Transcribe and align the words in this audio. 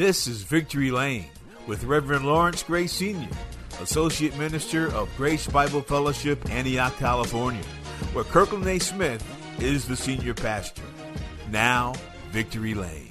This 0.00 0.26
is 0.26 0.44
Victory 0.44 0.90
Lane 0.90 1.26
with 1.66 1.84
Reverend 1.84 2.24
Lawrence 2.24 2.62
Gray 2.62 2.86
Sr., 2.86 3.28
Associate 3.82 4.34
Minister 4.38 4.90
of 4.94 5.14
Grace 5.14 5.46
Bible 5.46 5.82
Fellowship, 5.82 6.48
Antioch, 6.48 6.96
California, 6.96 7.62
where 8.14 8.24
Kirkland 8.24 8.66
A. 8.66 8.78
Smith 8.78 9.22
is 9.60 9.86
the 9.86 9.94
senior 9.94 10.32
pastor. 10.32 10.80
Now, 11.50 11.92
Victory 12.30 12.72
Lane. 12.72 13.10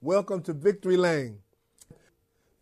Welcome 0.00 0.42
to 0.42 0.52
Victory 0.52 0.96
Lane. 0.96 1.38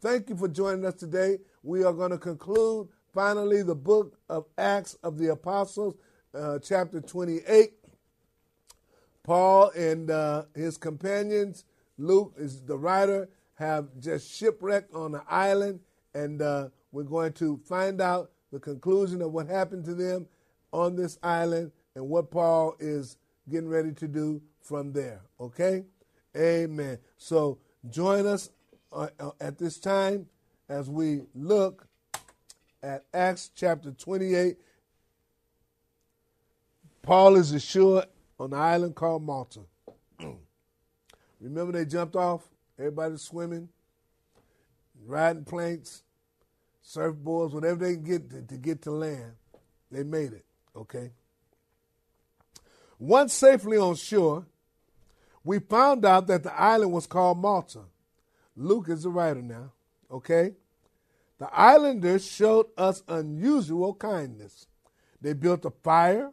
Thank 0.02 0.29
you 0.29 0.36
for 0.36 0.48
joining 0.48 0.84
us 0.84 0.96
today. 0.96 1.38
We 1.62 1.82
are 1.82 1.95
going 1.95 2.11
to 2.11 2.18
conclude 2.18 2.91
finally 3.14 3.62
the 3.62 3.74
book 3.74 4.18
of 4.29 4.46
Acts 4.58 4.95
of 5.02 5.18
the 5.18 5.32
Apostles, 5.32 5.95
uh, 6.34 6.59
chapter 6.59 7.00
28. 7.00 7.73
Paul 9.23 9.70
and 9.70 10.10
uh, 10.10 10.45
his 10.55 10.77
companions, 10.77 11.64
Luke 11.98 12.34
is 12.36 12.62
the 12.62 12.77
writer, 12.77 13.28
have 13.55 13.88
just 14.00 14.34
shipwrecked 14.34 14.95
on 14.95 15.14
an 15.14 15.20
island, 15.28 15.80
and 16.14 16.41
uh, 16.41 16.69
we're 16.92 17.02
going 17.02 17.33
to 17.34 17.60
find 17.69 18.00
out 18.00 18.30
the 18.52 18.59
conclusion 18.59 19.22
of 19.22 19.33
what 19.33 19.47
happened 19.47 19.84
to 19.84 19.95
them 19.95 20.27
on 20.72 20.97
this 20.97 21.19
island 21.22 21.70
and 21.95 22.08
what 22.08 22.30
Paul 22.30 22.74
is 22.80 23.19
getting 23.48 23.69
ready 23.69 23.92
to 23.92 24.08
do 24.08 24.41
from 24.62 24.92
there. 24.92 25.20
Okay? 25.38 25.84
Amen. 26.36 26.98
So 27.16 27.58
join 27.88 28.27
us 28.27 28.50
uh, 28.92 29.08
uh, 29.19 29.30
at 29.41 29.58
this 29.58 29.78
time 29.78 30.27
as 30.69 30.88
we 30.88 31.22
look 31.34 31.86
at 32.83 33.05
Acts 33.12 33.51
chapter 33.55 33.91
28. 33.91 34.57
Paul 37.03 37.37
is 37.37 37.53
ashore 37.53 38.05
on 38.39 38.51
the 38.51 38.56
island 38.56 38.95
called 38.95 39.22
Malta. 39.22 39.61
Oh. 40.22 40.39
Remember 41.41 41.72
they 41.72 41.84
jumped 41.84 42.17
off? 42.17 42.42
Everybody's 42.78 43.22
swimming, 43.22 43.69
riding 45.06 45.45
planks, 45.45 46.03
surfboards, 46.84 47.53
whatever 47.53 47.84
they 47.84 47.95
can 47.95 48.05
get 48.05 48.31
to, 48.31 48.42
to 48.42 48.56
get 48.56 48.83
to 48.83 48.91
land. 48.91 49.33
They 49.91 50.03
made 50.03 50.33
it, 50.33 50.44
okay? 50.75 51.11
Once 52.98 53.34
safely 53.34 53.77
on 53.77 53.97
shore, 53.97 54.47
we 55.42 55.59
found 55.59 56.05
out 56.05 56.27
that 56.28 56.42
the 56.42 56.59
island 56.59 56.92
was 56.92 57.06
called 57.06 57.39
Malta. 57.39 57.81
Luke 58.56 58.89
is 58.89 59.03
the 59.03 59.11
writer 59.11 59.42
now, 59.42 59.72
okay? 60.11 60.55
The 61.41 61.48
islanders 61.55 62.24
showed 62.30 62.66
us 62.77 63.02
unusual 63.08 63.94
kindness. 63.94 64.66
They 65.22 65.33
built 65.33 65.64
a 65.64 65.70
fire 65.70 66.32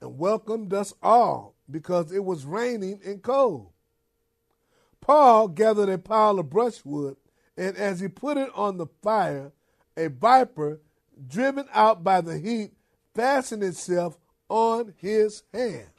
and 0.00 0.18
welcomed 0.18 0.74
us 0.74 0.92
all 1.00 1.54
because 1.70 2.10
it 2.10 2.24
was 2.24 2.44
raining 2.44 3.00
and 3.06 3.22
cold. 3.22 3.68
Paul 5.00 5.46
gathered 5.46 5.88
a 5.88 5.96
pile 5.96 6.40
of 6.40 6.50
brushwood, 6.50 7.16
and 7.56 7.76
as 7.76 8.00
he 8.00 8.08
put 8.08 8.36
it 8.36 8.50
on 8.56 8.78
the 8.78 8.86
fire, 9.00 9.52
a 9.96 10.08
viper, 10.08 10.80
driven 11.28 11.68
out 11.72 12.02
by 12.02 12.20
the 12.20 12.36
heat, 12.36 12.72
fastened 13.14 13.62
itself 13.62 14.18
on 14.48 14.92
his 14.96 15.44
hand. 15.54 15.90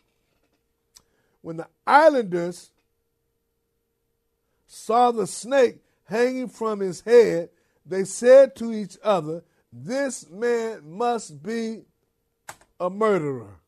When 1.41 1.57
the 1.57 1.67
islanders 1.88 2.72
saw 4.67 5.11
the 5.11 5.28
snake 5.28 5.78
hanging 6.05 6.50
from 6.50 6.81
his 6.81 7.02
head, 7.02 7.50
they 7.86 8.03
said 8.03 8.56
to 8.58 8.72
each 8.72 8.98
other, 9.03 9.44
This 9.72 10.30
man 10.30 10.81
must 10.84 11.44
be 11.44 11.84
a 12.80 12.90
murderer. 12.90 13.59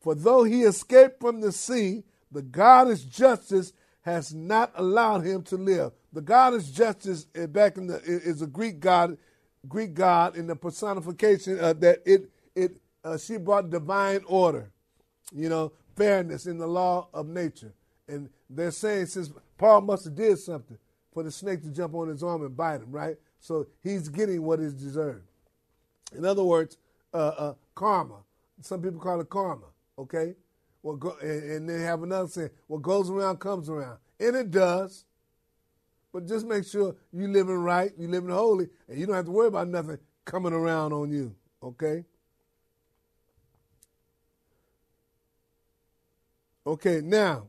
For 0.00 0.14
though 0.14 0.44
he 0.44 0.62
escaped 0.62 1.20
from 1.20 1.40
the 1.40 1.52
sea, 1.52 2.04
the 2.30 2.42
goddess 2.42 3.02
justice 3.02 3.72
has 4.02 4.34
not 4.34 4.72
allowed 4.74 5.24
him 5.24 5.42
to 5.44 5.56
live. 5.56 5.92
The 6.12 6.20
goddess 6.20 6.70
justice 6.70 7.26
eh, 7.34 7.46
back 7.46 7.78
in 7.78 7.86
the 7.86 7.96
is 8.04 8.42
a 8.42 8.46
Greek 8.46 8.80
god, 8.80 9.16
Greek 9.66 9.94
god 9.94 10.36
in 10.36 10.46
the 10.46 10.56
personification 10.56 11.58
uh, 11.58 11.72
that 11.74 12.02
it 12.04 12.30
it 12.54 12.76
uh, 13.02 13.16
she 13.16 13.38
brought 13.38 13.70
divine 13.70 14.20
order, 14.26 14.70
you 15.32 15.48
know, 15.48 15.72
fairness 15.96 16.46
in 16.46 16.58
the 16.58 16.66
law 16.66 17.08
of 17.14 17.26
nature. 17.26 17.72
And 18.06 18.28
they're 18.50 18.70
saying 18.70 19.06
since 19.06 19.32
Paul 19.56 19.80
must 19.82 20.04
have 20.04 20.14
did 20.14 20.38
something 20.38 20.78
for 21.14 21.22
the 21.22 21.30
snake 21.30 21.62
to 21.62 21.70
jump 21.70 21.94
on 21.94 22.08
his 22.08 22.22
arm 22.22 22.42
and 22.42 22.56
bite 22.56 22.80
him, 22.82 22.90
right? 22.90 23.16
So 23.38 23.68
he's 23.82 24.08
getting 24.08 24.42
what 24.42 24.58
is 24.60 24.74
deserved. 24.74 25.22
In 26.14 26.24
other 26.24 26.42
words, 26.42 26.76
uh, 27.14 27.28
uh, 27.38 27.54
karma. 27.74 28.16
Some 28.60 28.82
people 28.82 28.98
call 29.00 29.20
it 29.20 29.28
karma. 29.30 29.66
Okay, 29.96 30.34
well, 30.82 30.96
go, 30.96 31.16
and, 31.22 31.50
and 31.50 31.68
they 31.68 31.80
have 31.82 32.02
another 32.02 32.28
saying: 32.28 32.50
"What 32.66 32.82
goes 32.82 33.08
around 33.10 33.38
comes 33.38 33.70
around," 33.70 33.98
and 34.18 34.34
it 34.34 34.50
does. 34.50 35.04
But 36.12 36.26
just 36.26 36.46
make 36.46 36.64
sure 36.64 36.94
you're 37.12 37.28
living 37.28 37.56
right, 37.56 37.92
you're 37.98 38.10
living 38.10 38.30
holy, 38.30 38.68
and 38.88 38.98
you 38.98 39.06
don't 39.06 39.16
have 39.16 39.24
to 39.24 39.30
worry 39.30 39.48
about 39.48 39.68
nothing 39.68 39.98
coming 40.24 40.52
around 40.52 40.92
on 40.92 41.10
you. 41.10 41.34
Okay. 41.62 42.04
Okay, 46.66 47.00
now 47.02 47.48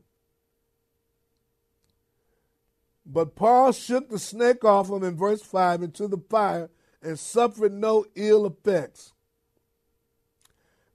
But 3.06 3.36
Paul 3.36 3.70
shook 3.70 4.10
the 4.10 4.18
snake 4.18 4.64
off 4.64 4.90
him 4.90 5.04
in 5.04 5.16
verse 5.16 5.40
5 5.40 5.82
into 5.82 6.08
the 6.08 6.18
fire 6.28 6.68
and 7.00 7.16
suffered 7.16 7.72
no 7.72 8.04
ill 8.16 8.46
effects. 8.46 9.12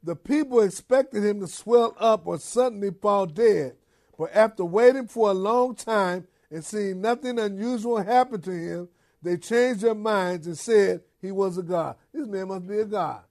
The 0.03 0.15
people 0.15 0.59
expected 0.59 1.23
him 1.23 1.39
to 1.39 1.47
swell 1.47 1.95
up 1.97 2.27
or 2.27 2.37
suddenly 2.37 2.91
fall 2.91 3.27
dead, 3.27 3.77
but 4.17 4.35
after 4.35 4.65
waiting 4.65 5.07
for 5.07 5.29
a 5.29 5.33
long 5.33 5.75
time 5.75 6.27
and 6.49 6.65
seeing 6.65 6.99
nothing 6.99 7.39
unusual 7.39 8.01
happen 8.03 8.41
to 8.41 8.51
him, 8.51 8.89
they 9.21 9.37
changed 9.37 9.81
their 9.81 9.95
minds 9.95 10.47
and 10.47 10.57
said 10.57 11.01
he 11.21 11.31
was 11.31 11.57
a 11.57 11.63
god. 11.63 11.95
This 12.11 12.27
man 12.27 12.47
must 12.49 12.67
be 12.67 12.79
a 12.79 12.85
god. 12.85 13.23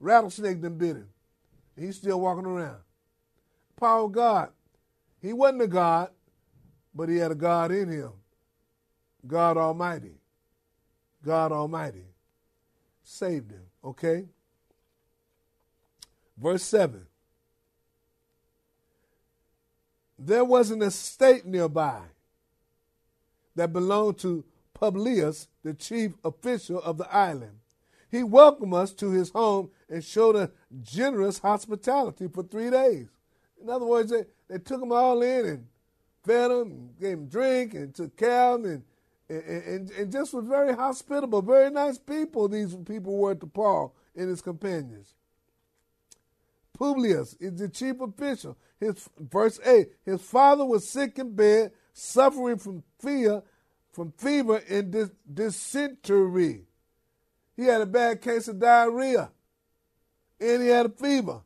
Rattlesnake 0.00 0.62
done 0.62 0.78
bit 0.78 0.96
him. 0.96 1.08
He's 1.76 1.96
still 1.96 2.20
walking 2.20 2.46
around. 2.46 2.78
Of 3.80 4.12
God. 4.12 4.50
He 5.20 5.32
wasn't 5.32 5.62
a 5.62 5.66
god, 5.66 6.10
but 6.94 7.08
he 7.08 7.16
had 7.16 7.32
a 7.32 7.34
God 7.34 7.72
in 7.72 7.88
him. 7.88 8.12
God 9.26 9.56
Almighty. 9.56 10.14
God 11.24 11.52
Almighty 11.52 12.06
saved 13.02 13.52
him. 13.52 13.62
Okay? 13.84 14.24
Verse 16.36 16.62
7. 16.64 17.06
There 20.18 20.44
was 20.44 20.70
an 20.70 20.82
estate 20.82 21.44
nearby 21.44 22.00
that 23.56 23.72
belonged 23.72 24.18
to 24.18 24.44
Publius, 24.74 25.48
the 25.62 25.74
chief 25.74 26.12
official 26.24 26.80
of 26.82 26.98
the 26.98 27.12
island. 27.14 27.58
He 28.10 28.22
welcomed 28.22 28.74
us 28.74 28.92
to 28.94 29.10
his 29.10 29.30
home 29.30 29.70
and 29.88 30.04
showed 30.04 30.36
us 30.36 30.50
generous 30.82 31.38
hospitality 31.38 32.28
for 32.28 32.42
three 32.42 32.70
days. 32.70 33.08
In 33.62 33.70
other 33.70 33.86
words, 33.86 34.10
they, 34.10 34.24
they 34.48 34.58
took 34.58 34.80
them 34.80 34.92
all 34.92 35.22
in 35.22 35.46
and 35.46 35.66
fed 36.24 36.50
them, 36.50 36.90
gave 37.00 37.16
them 37.16 37.26
drink, 37.28 37.74
and 37.74 37.94
took 37.94 38.16
care 38.16 38.50
of 38.50 38.62
them, 38.62 38.72
and 38.72 38.82
and, 39.28 39.90
and, 39.90 40.12
just 40.12 40.34
was 40.34 40.46
very 40.46 40.74
hospitable, 40.74 41.42
very 41.42 41.70
nice 41.70 41.98
people. 41.98 42.48
These 42.48 42.74
people 42.86 43.16
were 43.16 43.34
to 43.34 43.46
Paul 43.46 43.94
and 44.16 44.28
his 44.28 44.42
companions. 44.42 45.14
Publius 46.78 47.34
is 47.40 47.58
the 47.58 47.68
chief 47.68 48.00
official. 48.00 48.56
His 48.80 49.08
verse 49.18 49.60
eight. 49.64 49.92
His 50.04 50.20
father 50.22 50.64
was 50.64 50.88
sick 50.88 51.18
in 51.18 51.34
bed, 51.34 51.72
suffering 51.92 52.58
from 52.58 52.82
fear, 52.98 53.42
from 53.92 54.12
fever 54.18 54.62
and 54.68 54.90
dis- 54.90 55.10
dysentery. 55.32 56.64
He 57.56 57.64
had 57.64 57.82
a 57.82 57.86
bad 57.86 58.20
case 58.22 58.48
of 58.48 58.58
diarrhea, 58.58 59.30
and 60.40 60.62
he 60.62 60.68
had 60.68 60.86
a 60.86 60.90
fever. 60.90 61.42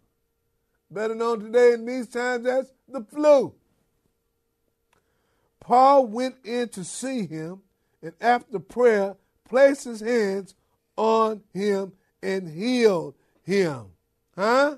Better 0.91 1.15
known 1.15 1.41
today 1.41 1.73
in 1.73 1.85
these 1.85 2.09
times 2.09 2.47
as 2.47 2.73
the 2.89 3.03
flu. 3.05 3.55
Paul 5.61 6.07
went 6.07 6.37
in 6.45 6.69
to 6.71 6.85
see 6.85 7.27
him 7.27 7.61
and 8.07 8.15
after 8.21 8.61
prayer, 8.61 9.17
placed 9.49 9.85
his 9.85 10.01
hands 10.01 10.55
on 10.97 11.43
him 11.53 11.93
and 12.23 12.49
healed 12.49 13.15
him. 13.43 13.87
Huh? 14.37 14.77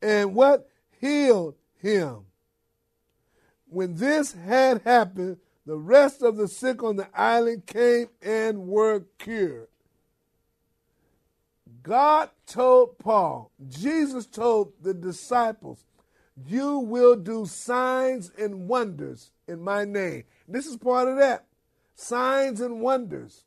And 0.00 0.34
what 0.34 0.68
healed 1.00 1.56
him? 1.80 2.20
When 3.68 3.96
this 3.96 4.32
had 4.32 4.82
happened, 4.82 5.38
the 5.66 5.76
rest 5.76 6.22
of 6.22 6.36
the 6.36 6.48
sick 6.48 6.82
on 6.82 6.96
the 6.96 7.08
island 7.14 7.66
came 7.66 8.08
and 8.22 8.66
were 8.66 9.04
cured. 9.18 9.68
God 11.82 12.30
told 12.46 12.98
Paul, 12.98 13.50
Jesus 13.68 14.26
told 14.26 14.72
the 14.80 14.94
disciples, 14.94 15.84
You 16.36 16.78
will 16.78 17.16
do 17.16 17.46
signs 17.46 18.30
and 18.38 18.68
wonders 18.68 19.30
in 19.46 19.60
my 19.62 19.84
name. 19.84 20.24
This 20.48 20.66
is 20.66 20.76
part 20.76 21.08
of 21.08 21.16
that. 21.18 21.46
Signs 21.94 22.60
and 22.60 22.80
wonders. 22.80 23.44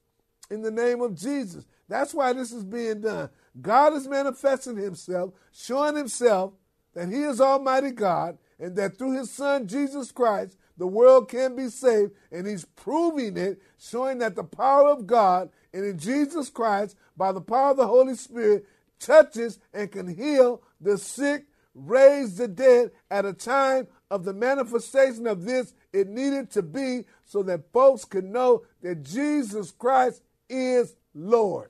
in 0.49 0.61
the 0.61 0.71
name 0.71 1.01
of 1.01 1.15
Jesus. 1.15 1.65
That's 1.89 2.13
why 2.13 2.33
this 2.33 2.51
is 2.51 2.63
being 2.63 3.01
done. 3.01 3.29
God 3.61 3.93
is 3.93 4.07
manifesting 4.07 4.77
himself, 4.77 5.33
showing 5.51 5.95
himself 5.95 6.53
that 6.93 7.09
he 7.09 7.23
is 7.23 7.41
Almighty 7.41 7.91
God 7.91 8.37
and 8.59 8.75
that 8.75 8.97
through 8.97 9.17
his 9.17 9.31
Son, 9.31 9.67
Jesus 9.67 10.11
Christ, 10.11 10.57
the 10.77 10.87
world 10.87 11.29
can 11.29 11.55
be 11.55 11.69
saved. 11.69 12.11
And 12.31 12.47
he's 12.47 12.65
proving 12.65 13.37
it, 13.37 13.61
showing 13.79 14.19
that 14.19 14.35
the 14.35 14.43
power 14.43 14.89
of 14.89 15.07
God 15.07 15.49
and 15.73 15.85
in 15.85 15.97
Jesus 15.97 16.49
Christ, 16.49 16.95
by 17.15 17.31
the 17.31 17.41
power 17.41 17.71
of 17.71 17.77
the 17.77 17.87
Holy 17.87 18.15
Spirit, 18.15 18.65
touches 18.99 19.59
and 19.73 19.91
can 19.91 20.07
heal 20.07 20.61
the 20.81 20.97
sick, 20.97 21.45
raise 21.77 22.37
the 22.37 22.47
dead 22.47 22.91
at 23.11 23.25
a 23.25 23.33
time 23.33 23.87
of 24.09 24.25
the 24.25 24.33
manifestation 24.33 25.27
of 25.27 25.45
this. 25.45 25.73
It 25.93 26.07
needed 26.07 26.49
to 26.51 26.61
be 26.61 27.05
so 27.23 27.43
that 27.43 27.71
folks 27.71 28.05
could 28.05 28.25
know 28.25 28.63
that 28.81 29.03
Jesus 29.03 29.71
Christ 29.71 30.21
is 30.49 30.95
Lord. 31.13 31.69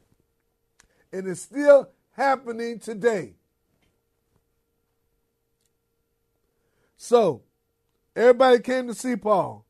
And 1.11 1.27
it's 1.27 1.41
still 1.41 1.89
happening 2.11 2.79
today. 2.79 3.33
So, 6.97 7.43
everybody 8.15 8.59
came 8.59 8.87
to 8.87 8.93
see 8.93 9.15
Paul, 9.15 9.65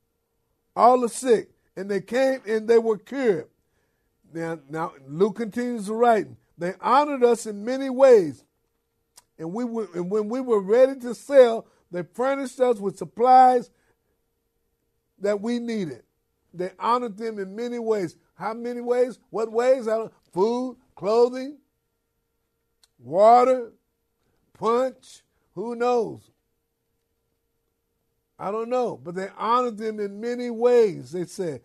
all 0.75 1.01
the 1.01 1.09
sick, 1.09 1.49
and 1.75 1.91
they 1.91 2.01
came 2.01 2.41
and 2.47 2.67
they 2.67 2.79
were 2.79 2.97
cured. 2.97 3.49
Now, 4.33 4.59
now 4.69 4.93
Luke 5.07 5.35
continues 5.35 5.89
write. 5.89 6.27
They 6.57 6.73
honored 6.81 7.23
us 7.23 7.45
in 7.45 7.63
many 7.63 7.89
ways, 7.89 8.43
and 9.39 9.53
we 9.53 9.63
were, 9.63 9.87
and 9.93 10.09
when 10.09 10.29
we 10.29 10.41
were 10.41 10.61
ready 10.61 10.99
to 11.01 11.13
sell, 11.13 11.67
they 11.91 12.03
furnished 12.03 12.59
us 12.59 12.79
with 12.79 12.97
supplies 12.97 13.69
that 15.19 15.41
we 15.41 15.59
needed. 15.59 16.03
They 16.53 16.71
honored 16.79 17.17
them 17.17 17.39
in 17.39 17.55
many 17.55 17.79
ways. 17.79 18.15
How 18.35 18.53
many 18.53 18.81
ways? 18.81 19.19
What 19.29 19.51
ways? 19.51 19.87
Food, 20.33 20.77
clothing, 20.95 21.57
water, 22.99 23.73
punch. 24.53 25.23
Who 25.53 25.75
knows? 25.75 26.29
I 28.39 28.51
don't 28.51 28.69
know. 28.69 28.99
But 29.03 29.15
they 29.15 29.29
honored 29.37 29.77
them 29.77 29.99
in 29.99 30.19
many 30.19 30.49
ways, 30.49 31.11
they 31.11 31.25
said. 31.25 31.61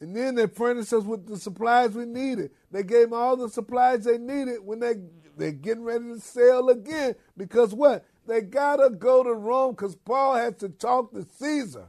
And 0.00 0.16
then 0.16 0.34
they 0.34 0.46
furnished 0.46 0.92
us 0.92 1.04
with 1.04 1.26
the 1.26 1.36
supplies 1.36 1.90
we 1.90 2.06
needed. 2.06 2.52
They 2.70 2.82
gave 2.82 3.12
all 3.12 3.36
the 3.36 3.50
supplies 3.50 4.04
they 4.04 4.16
needed 4.16 4.64
when 4.64 4.80
they 4.80 4.94
they're 5.36 5.52
getting 5.52 5.84
ready 5.84 6.04
to 6.04 6.20
sail 6.20 6.68
again. 6.68 7.14
Because 7.36 7.74
what? 7.74 8.04
They 8.26 8.40
gotta 8.40 8.90
go 8.90 9.22
to 9.22 9.32
Rome 9.32 9.72
because 9.72 9.96
Paul 9.96 10.36
had 10.36 10.58
to 10.60 10.68
talk 10.68 11.12
to 11.12 11.26
Caesar. 11.38 11.88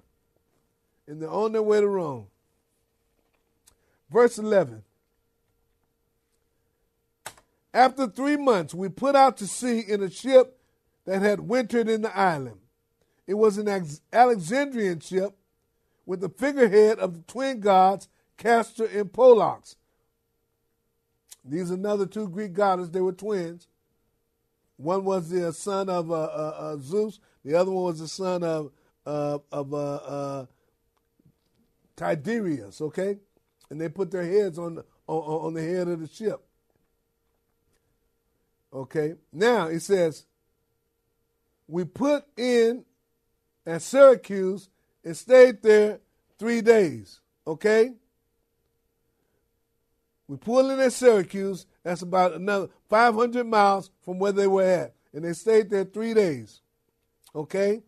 And 1.08 1.22
they're 1.22 1.30
on 1.30 1.52
their 1.54 1.64
way 1.64 1.80
to 1.80 1.88
Rome. 1.88 2.28
Verse 4.10 4.38
11. 4.38 4.84
After 7.74 8.08
three 8.08 8.38
months, 8.38 8.74
we 8.74 8.90
put 8.90 9.16
out 9.16 9.38
to 9.38 9.48
sea 9.48 9.80
in 9.80 10.04
a 10.04 10.10
ship 10.10 10.58
that 11.06 11.22
had 11.22 11.40
wintered 11.42 11.88
in 11.88 12.02
the 12.02 12.16
island. 12.18 12.58
It 13.28 13.36
was 13.36 13.58
an 13.58 13.88
Alexandrian 14.12 15.00
ship 15.00 15.38
with 16.06 16.22
the 16.22 16.30
figurehead 16.30 17.00
of 17.00 17.14
the 17.14 17.22
twin 17.32 17.60
gods 17.60 18.08
Castor 18.38 18.86
and 18.86 19.12
Pollux. 19.14 19.76
These 21.46 21.72
are 21.72 21.76
another 21.76 22.06
two 22.06 22.28
Greek 22.28 22.54
goddesses. 22.54 22.92
They 22.92 23.02
were 23.02 23.12
twins. 23.12 23.68
One 24.78 25.06
was 25.06 25.30
the 25.30 25.54
son 25.54 25.90
of 25.90 26.12
uh, 26.12 26.16
uh, 26.24 26.56
uh, 26.58 26.78
Zeus. 26.78 27.20
The 27.46 27.56
other 27.56 27.72
one 27.72 27.84
was 27.86 28.00
the 28.00 28.08
son 28.08 28.44
of 28.44 28.72
uh, 29.06 29.40
of 29.52 29.74
uh, 29.74 29.96
uh, 29.96 30.46
Tiberius. 31.96 32.82
Okay, 32.82 33.18
and 33.70 33.80
they 33.80 33.90
put 33.90 34.10
their 34.10 34.26
heads 34.26 34.58
on 34.58 34.80
on, 35.08 35.18
on 35.18 35.54
the 35.54 35.62
head 35.62 35.88
of 35.88 36.00
the 36.00 36.08
ship. 36.08 36.44
Okay, 38.74 39.16
now 39.32 39.68
it 39.68 39.82
says 39.82 40.26
we 41.68 41.86
put 41.86 42.26
in 42.38 42.86
at 43.68 43.84
Syracuse 43.84 44.70
and 45.04 45.16
stayed 45.16 45.62
there 45.62 46.00
three 46.38 46.62
days. 46.62 47.20
Okay? 47.46 47.94
We 50.28 50.38
pulled 50.38 50.72
in 50.72 50.80
at 50.80 50.94
Syracuse. 50.94 51.66
That's 51.84 52.02
about 52.02 52.34
another 52.34 52.70
500 52.90 53.46
miles 53.46 53.92
from 54.02 54.20
where 54.20 54.32
they 54.32 54.48
were 54.48 54.64
at. 54.64 54.96
And 55.14 55.26
they 55.26 55.34
stayed 55.34 55.70
there 55.70 55.84
three 55.84 56.14
days. 56.14 56.62
Okay? 57.36 57.82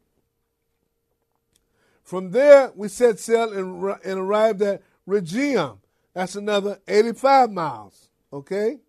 From 2.04 2.31
there, 2.31 2.71
we 2.75 2.89
set 2.89 3.19
sail 3.19 3.54
and, 3.54 3.98
and 4.04 4.19
arrived 4.19 4.62
at 4.62 4.81
Rhegium. 5.07 5.80
That's 6.13 6.36
another 6.36 6.80
85 6.88 7.51
miles. 7.51 8.10
Okay? 8.31 8.80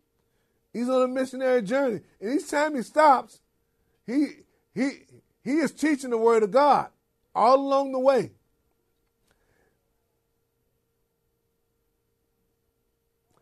He's 0.72 0.88
on 0.88 1.02
a 1.02 1.08
missionary 1.08 1.62
journey. 1.62 2.00
And 2.20 2.40
each 2.40 2.50
time 2.50 2.74
he 2.74 2.82
stops, 2.82 3.40
he, 4.04 4.26
he, 4.74 4.90
he 5.44 5.52
is 5.58 5.70
teaching 5.70 6.10
the 6.10 6.18
word 6.18 6.42
of 6.42 6.50
God 6.50 6.88
all 7.34 7.56
along 7.56 7.92
the 7.92 7.98
way. 7.98 8.32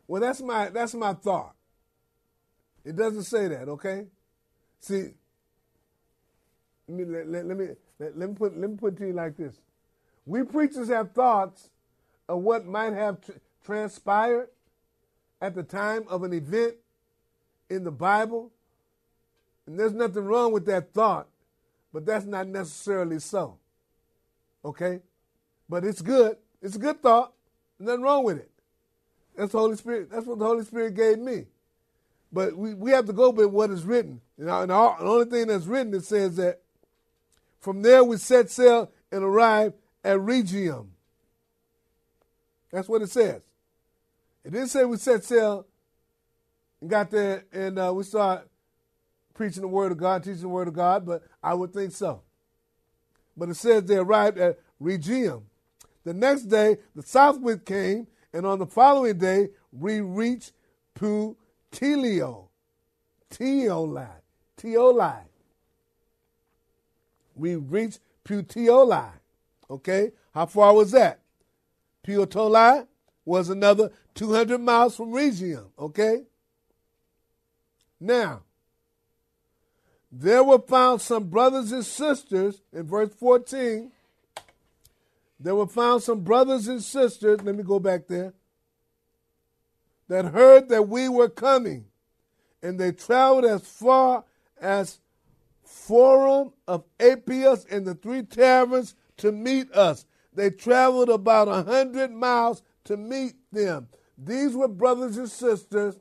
Well, 0.06 0.20
that's 0.20 0.42
my 0.42 0.68
that's 0.68 0.94
my 0.94 1.14
thought. 1.14 1.54
It 2.84 2.96
doesn't 2.96 3.24
say 3.24 3.48
that, 3.48 3.68
okay? 3.68 4.06
See, 4.80 5.10
let 6.88 6.98
me 6.98 7.04
let, 7.04 7.28
let, 7.28 7.46
let 7.46 7.56
me 7.56 7.68
let, 7.98 8.18
let, 8.18 8.28
me 8.28 8.34
put 8.34 8.58
let 8.58 8.70
me 8.70 8.76
put 8.76 8.94
it 8.94 8.96
to 8.98 9.06
you 9.06 9.12
like 9.12 9.36
this: 9.36 9.54
We 10.26 10.42
preachers 10.42 10.88
have 10.88 11.12
thoughts 11.12 11.70
of 12.28 12.40
what 12.40 12.66
might 12.66 12.92
have 12.92 13.20
tr- 13.24 13.32
transpired 13.64 14.48
at 15.40 15.54
the 15.54 15.62
time 15.62 16.04
of 16.08 16.24
an 16.24 16.32
event 16.32 16.74
in 17.70 17.84
the 17.84 17.90
Bible, 17.90 18.50
and 19.66 19.78
there's 19.78 19.92
nothing 19.92 20.24
wrong 20.24 20.52
with 20.52 20.66
that 20.66 20.92
thought, 20.92 21.28
but 21.92 22.04
that's 22.04 22.26
not 22.26 22.48
necessarily 22.48 23.18
so. 23.18 23.58
Okay? 24.64 25.00
But 25.68 25.84
it's 25.84 26.02
good. 26.02 26.36
It's 26.60 26.76
a 26.76 26.78
good 26.78 27.02
thought. 27.02 27.32
Nothing 27.78 28.02
wrong 28.02 28.24
with 28.24 28.38
it. 28.38 28.50
That's 29.36 29.52
the 29.52 29.58
Holy 29.58 29.76
Spirit. 29.76 30.10
That's 30.10 30.26
what 30.26 30.38
the 30.38 30.44
Holy 30.44 30.64
Spirit 30.64 30.94
gave 30.94 31.18
me. 31.18 31.46
But 32.32 32.56
we, 32.56 32.74
we 32.74 32.90
have 32.92 33.06
to 33.06 33.12
go 33.12 33.32
by 33.32 33.44
what 33.44 33.70
is 33.70 33.84
written. 33.84 34.20
And, 34.38 34.48
and 34.48 34.70
the 34.70 34.74
only 34.74 35.26
thing 35.26 35.48
that's 35.48 35.66
written, 35.66 35.94
it 35.94 36.04
says 36.04 36.36
that 36.36 36.60
from 37.60 37.82
there 37.82 38.02
we 38.04 38.16
set 38.16 38.50
sail 38.50 38.90
and 39.10 39.22
arrived 39.22 39.74
at 40.04 40.18
Rhegium. 40.18 40.88
That's 42.70 42.88
what 42.88 43.02
it 43.02 43.10
says. 43.10 43.42
It 44.44 44.52
didn't 44.52 44.68
say 44.68 44.84
we 44.84 44.96
set 44.96 45.24
sail 45.24 45.66
and 46.80 46.90
got 46.90 47.10
there 47.10 47.44
and 47.52 47.78
uh, 47.78 47.92
we 47.94 48.02
start 48.02 48.48
preaching 49.34 49.62
the 49.62 49.68
word 49.68 49.92
of 49.92 49.98
God, 49.98 50.24
teaching 50.24 50.42
the 50.42 50.48
word 50.48 50.68
of 50.68 50.74
God, 50.74 51.06
but 51.06 51.22
I 51.42 51.54
would 51.54 51.72
think 51.72 51.92
so. 51.92 52.22
But 53.36 53.48
it 53.48 53.54
says 53.54 53.84
they 53.84 53.96
arrived 53.96 54.38
at 54.38 54.58
Rhegium. 54.80 55.42
The 56.04 56.14
next 56.14 56.42
day, 56.42 56.78
the 56.94 57.02
south 57.02 57.40
wind 57.40 57.64
came, 57.64 58.06
and 58.32 58.44
on 58.46 58.58
the 58.58 58.66
following 58.66 59.18
day, 59.18 59.50
we 59.72 60.00
reached 60.00 60.52
Puteoli. 60.98 62.48
Teoli. 63.30 64.08
Teoli. 64.58 65.16
We 67.34 67.56
reached 67.56 68.00
Puteoli. 68.24 69.10
Okay? 69.70 70.12
How 70.34 70.46
far 70.46 70.74
was 70.74 70.90
that? 70.90 71.20
Puteoli 72.06 72.86
was 73.24 73.48
another 73.48 73.90
200 74.14 74.60
miles 74.60 74.96
from 74.96 75.12
Rhegium. 75.12 75.66
Okay? 75.78 76.22
Now, 78.00 78.42
there 80.12 80.44
were 80.44 80.58
found 80.58 81.00
some 81.00 81.24
brothers 81.24 81.72
and 81.72 81.84
sisters 81.84 82.60
in 82.70 82.86
verse 82.86 83.14
14. 83.14 83.90
There 85.40 85.54
were 85.54 85.66
found 85.66 86.02
some 86.02 86.20
brothers 86.20 86.68
and 86.68 86.82
sisters, 86.82 87.40
let 87.42 87.56
me 87.56 87.62
go 87.62 87.80
back 87.80 88.06
there, 88.08 88.34
that 90.08 90.26
heard 90.26 90.68
that 90.68 90.86
we 90.86 91.08
were 91.08 91.30
coming. 91.30 91.86
And 92.62 92.78
they 92.78 92.92
traveled 92.92 93.46
as 93.46 93.62
far 93.62 94.24
as 94.60 95.00
Forum 95.64 96.52
of 96.68 96.84
Appius 97.00 97.64
and 97.70 97.86
the 97.86 97.94
three 97.94 98.22
taverns 98.22 98.94
to 99.16 99.32
meet 99.32 99.72
us. 99.72 100.04
They 100.34 100.50
traveled 100.50 101.08
about 101.08 101.48
a 101.48 101.62
hundred 101.62 102.12
miles 102.12 102.62
to 102.84 102.98
meet 102.98 103.34
them. 103.50 103.88
These 104.18 104.54
were 104.54 104.68
brothers 104.68 105.16
and 105.16 105.28
sisters, 105.28 105.98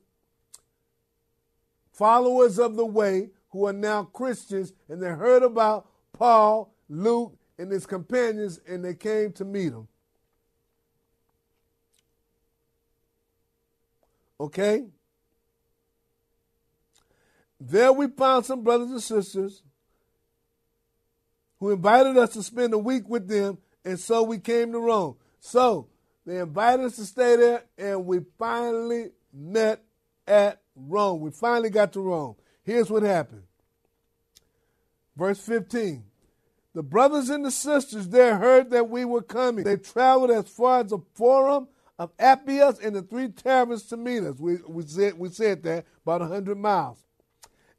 followers 1.93 2.59
of 2.59 2.75
the 2.75 2.85
way, 2.85 3.29
who 3.51 3.67
are 3.67 3.73
now 3.73 4.03
Christians, 4.03 4.73
and 4.89 5.01
they 5.01 5.09
heard 5.09 5.43
about 5.43 5.87
Paul, 6.13 6.73
Luke, 6.89 7.37
and 7.57 7.71
his 7.71 7.85
companions, 7.85 8.59
and 8.67 8.83
they 8.83 8.95
came 8.95 9.31
to 9.33 9.45
meet 9.45 9.73
him. 9.73 9.87
Okay? 14.39 14.85
There 17.59 17.93
we 17.93 18.07
found 18.07 18.45
some 18.45 18.63
brothers 18.63 18.89
and 18.89 19.03
sisters 19.03 19.61
who 21.59 21.69
invited 21.69 22.17
us 22.17 22.33
to 22.33 22.41
spend 22.41 22.73
a 22.73 22.77
week 22.77 23.07
with 23.07 23.27
them, 23.27 23.59
and 23.85 23.99
so 23.99 24.23
we 24.23 24.39
came 24.39 24.71
to 24.71 24.79
Rome. 24.79 25.15
So 25.39 25.89
They 26.25 26.39
invited 26.39 26.85
us 26.85 26.95
to 26.97 27.05
stay 27.05 27.35
there, 27.35 27.63
and 27.77 28.05
we 28.05 28.19
finally 28.37 29.09
met 29.33 29.83
at 30.27 30.61
Rome. 30.75 31.21
We 31.21 31.31
finally 31.31 31.69
got 31.69 31.93
to 31.93 32.01
Rome. 32.01 32.35
Here's 32.63 32.89
what 32.89 33.03
happened. 33.03 33.43
Verse 35.15 35.39
15. 35.39 36.03
The 36.73 36.83
brothers 36.83 37.29
and 37.29 37.43
the 37.43 37.51
sisters 37.51 38.07
there 38.09 38.37
heard 38.37 38.69
that 38.69 38.89
we 38.89 39.03
were 39.03 39.21
coming. 39.21 39.65
They 39.65 39.77
traveled 39.77 40.31
as 40.31 40.47
far 40.47 40.81
as 40.81 40.91
the 40.91 40.99
forum 41.15 41.67
of 41.99 42.11
Appius 42.17 42.79
and 42.79 42.95
the 42.95 43.01
three 43.01 43.27
taverns 43.27 43.83
to 43.87 43.97
meet 43.97 44.23
us. 44.23 44.39
We, 44.39 44.57
we, 44.67 44.83
said, 44.83 45.19
we 45.19 45.29
said 45.29 45.63
that, 45.63 45.85
about 46.03 46.21
100 46.21 46.57
miles. 46.57 47.03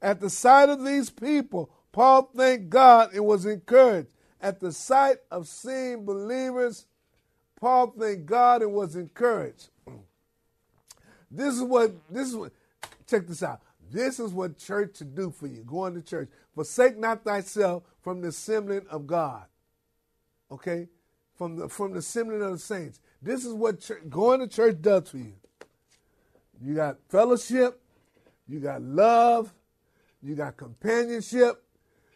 At 0.02 0.20
the 0.20 0.28
sight 0.28 0.68
of 0.68 0.84
these 0.84 1.10
people, 1.10 1.70
Paul 1.92 2.30
thanked 2.36 2.68
God 2.70 3.14
and 3.14 3.24
was 3.24 3.46
encouraged. 3.46 4.10
At 4.40 4.60
the 4.60 4.72
sight 4.72 5.18
of 5.30 5.46
seeing 5.46 6.04
believers, 6.04 6.86
Paul 7.60 7.94
thanked 7.98 8.26
God 8.26 8.62
and 8.62 8.72
was 8.72 8.96
encouraged. 8.96 9.70
This 11.34 11.54
is 11.54 11.62
what 11.62 11.92
this 12.10 12.28
is 12.28 12.36
what 12.36 12.52
check 13.06 13.26
this 13.26 13.42
out. 13.42 13.62
This 13.92 14.18
is 14.18 14.32
what 14.32 14.56
church 14.56 14.96
should 14.96 15.14
do 15.14 15.30
for 15.30 15.46
you. 15.46 15.62
Going 15.64 15.94
to 15.94 16.00
church. 16.00 16.30
Forsake 16.54 16.96
not 16.96 17.25
thyself 17.25 17.82
from 18.00 18.22
the 18.22 18.28
assembling 18.28 18.87
of 18.90 19.06
God. 19.06 19.44
Okay? 20.50 20.88
From 21.37 21.56
the 21.56 21.68
from 21.68 21.92
the 21.92 21.99
assembling 21.99 22.42
of 22.42 22.52
the 22.52 22.58
saints. 22.58 23.00
This 23.20 23.44
is 23.44 23.52
what 23.52 23.80
church, 23.80 24.02
going 24.08 24.40
to 24.40 24.49
church 24.49 24.80
does 24.80 25.11
for 25.11 25.18
you. 25.18 25.34
You 26.61 26.75
got 26.75 26.96
fellowship, 27.08 27.80
you 28.49 28.61
got 28.61 28.80
love, 28.80 29.52
you 30.22 30.34
got 30.37 30.56
companionship, 30.56 31.62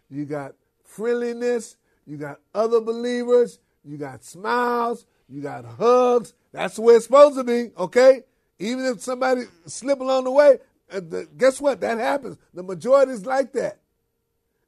you 0.08 0.24
got 0.24 0.54
friendliness, 0.82 1.76
you 2.06 2.16
got 2.16 2.40
other 2.54 2.80
believers, 2.80 3.58
you 3.84 3.98
got 3.98 4.24
smiles, 4.24 5.04
you 5.28 5.42
got 5.42 5.64
hugs. 5.64 6.32
That's 6.52 6.76
the 6.76 6.82
way 6.82 6.94
it's 6.94 7.04
supposed 7.04 7.36
to 7.36 7.44
be, 7.44 7.70
okay? 7.76 8.22
Even 8.58 8.86
if 8.86 9.02
somebody 9.02 9.42
slip 9.66 10.00
along 10.00 10.24
the 10.24 10.30
way, 10.30 10.58
the, 10.88 11.28
guess 11.36 11.60
what? 11.60 11.80
That 11.80 11.98
happens. 11.98 12.38
The 12.54 12.62
majority 12.62 13.12
is 13.12 13.26
like 13.26 13.52
that. 13.52 13.78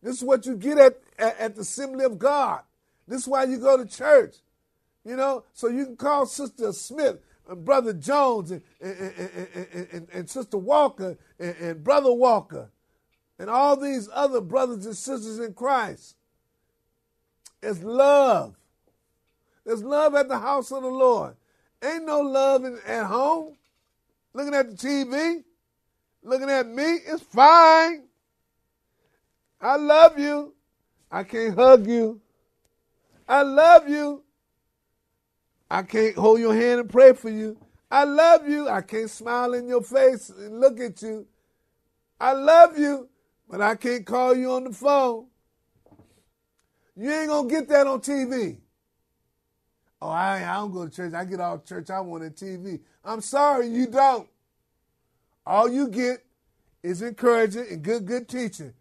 This 0.02 0.18
is 0.18 0.24
what 0.24 0.46
you 0.46 0.56
get 0.56 0.78
at, 0.78 0.98
at, 1.18 1.38
at 1.38 1.54
the 1.54 1.62
assembly 1.62 2.04
of 2.04 2.18
God. 2.18 2.62
This 3.06 3.22
is 3.22 3.28
why 3.28 3.44
you 3.44 3.58
go 3.58 3.76
to 3.76 3.86
church. 3.86 4.36
You 5.04 5.16
know, 5.16 5.44
so 5.54 5.68
you 5.68 5.86
can 5.86 5.96
call 5.96 6.26
Sister 6.26 6.72
Smith, 6.72 7.18
and 7.48 7.64
Brother 7.64 7.94
Jones, 7.94 8.50
and, 8.50 8.62
and, 8.80 9.86
and, 9.92 10.08
and 10.12 10.30
Sister 10.30 10.58
Walker, 10.58 11.16
and, 11.38 11.82
Brother 11.82 12.12
Walker, 12.12 12.68
and 13.38 13.48
all 13.48 13.76
these 13.76 14.08
other 14.12 14.40
brothers 14.40 14.84
and 14.84 14.96
sisters 14.96 15.38
in 15.38 15.54
Christ. 15.54 16.16
It's 17.62 17.82
love. 17.82 18.54
There's 19.64 19.82
love 19.82 20.14
at 20.14 20.28
the 20.28 20.38
house 20.38 20.70
of 20.72 20.82
the 20.82 20.88
Lord. 20.88 21.36
Ain't 21.82 22.04
no 22.04 22.20
love 22.20 22.64
in, 22.64 22.78
at 22.86 23.06
home. 23.06 23.56
Looking 24.34 24.54
at 24.54 24.70
the 24.70 24.76
TV, 24.76 25.42
looking 26.22 26.50
at 26.50 26.66
me, 26.66 26.84
it's 26.84 27.22
fine. 27.22 28.04
I 29.60 29.76
love 29.76 30.18
you. 30.18 30.54
I 31.10 31.24
can't 31.24 31.54
hug 31.54 31.86
you. 31.86 32.20
I 33.28 33.42
love 33.42 33.88
you. 33.88 34.22
I 35.70 35.82
can't 35.82 36.16
hold 36.16 36.40
your 36.40 36.54
hand 36.54 36.80
and 36.80 36.88
pray 36.88 37.12
for 37.12 37.28
you. 37.28 37.58
I 37.90 38.04
love 38.04 38.48
you. 38.48 38.68
I 38.68 38.82
can't 38.82 39.10
smile 39.10 39.54
in 39.54 39.66
your 39.66 39.82
face 39.82 40.30
and 40.30 40.60
look 40.60 40.80
at 40.80 41.00
you. 41.02 41.26
I 42.20 42.32
love 42.32 42.78
you, 42.78 43.08
but 43.48 43.60
I 43.60 43.74
can't 43.74 44.04
call 44.04 44.34
you 44.34 44.52
on 44.52 44.64
the 44.64 44.72
phone. 44.72 45.26
You 46.96 47.10
ain't 47.12 47.28
gonna 47.28 47.48
get 47.48 47.68
that 47.68 47.86
on 47.86 48.00
TV. 48.00 48.58
Oh, 50.00 50.08
I, 50.08 50.42
I 50.42 50.54
don't 50.56 50.72
go 50.72 50.86
to 50.86 50.90
church. 50.94 51.12
I 51.12 51.24
get 51.24 51.40
all 51.40 51.58
church 51.58 51.90
I 51.90 52.00
want 52.00 52.24
on 52.24 52.30
TV. 52.30 52.80
I'm 53.04 53.20
sorry, 53.20 53.68
you 53.68 53.86
don't. 53.86 54.28
All 55.48 55.66
you 55.66 55.88
get 55.88 56.18
is 56.82 57.00
encouraging 57.00 57.64
and 57.70 57.82
good, 57.82 58.04
good 58.04 58.28
teaching. 58.28 58.74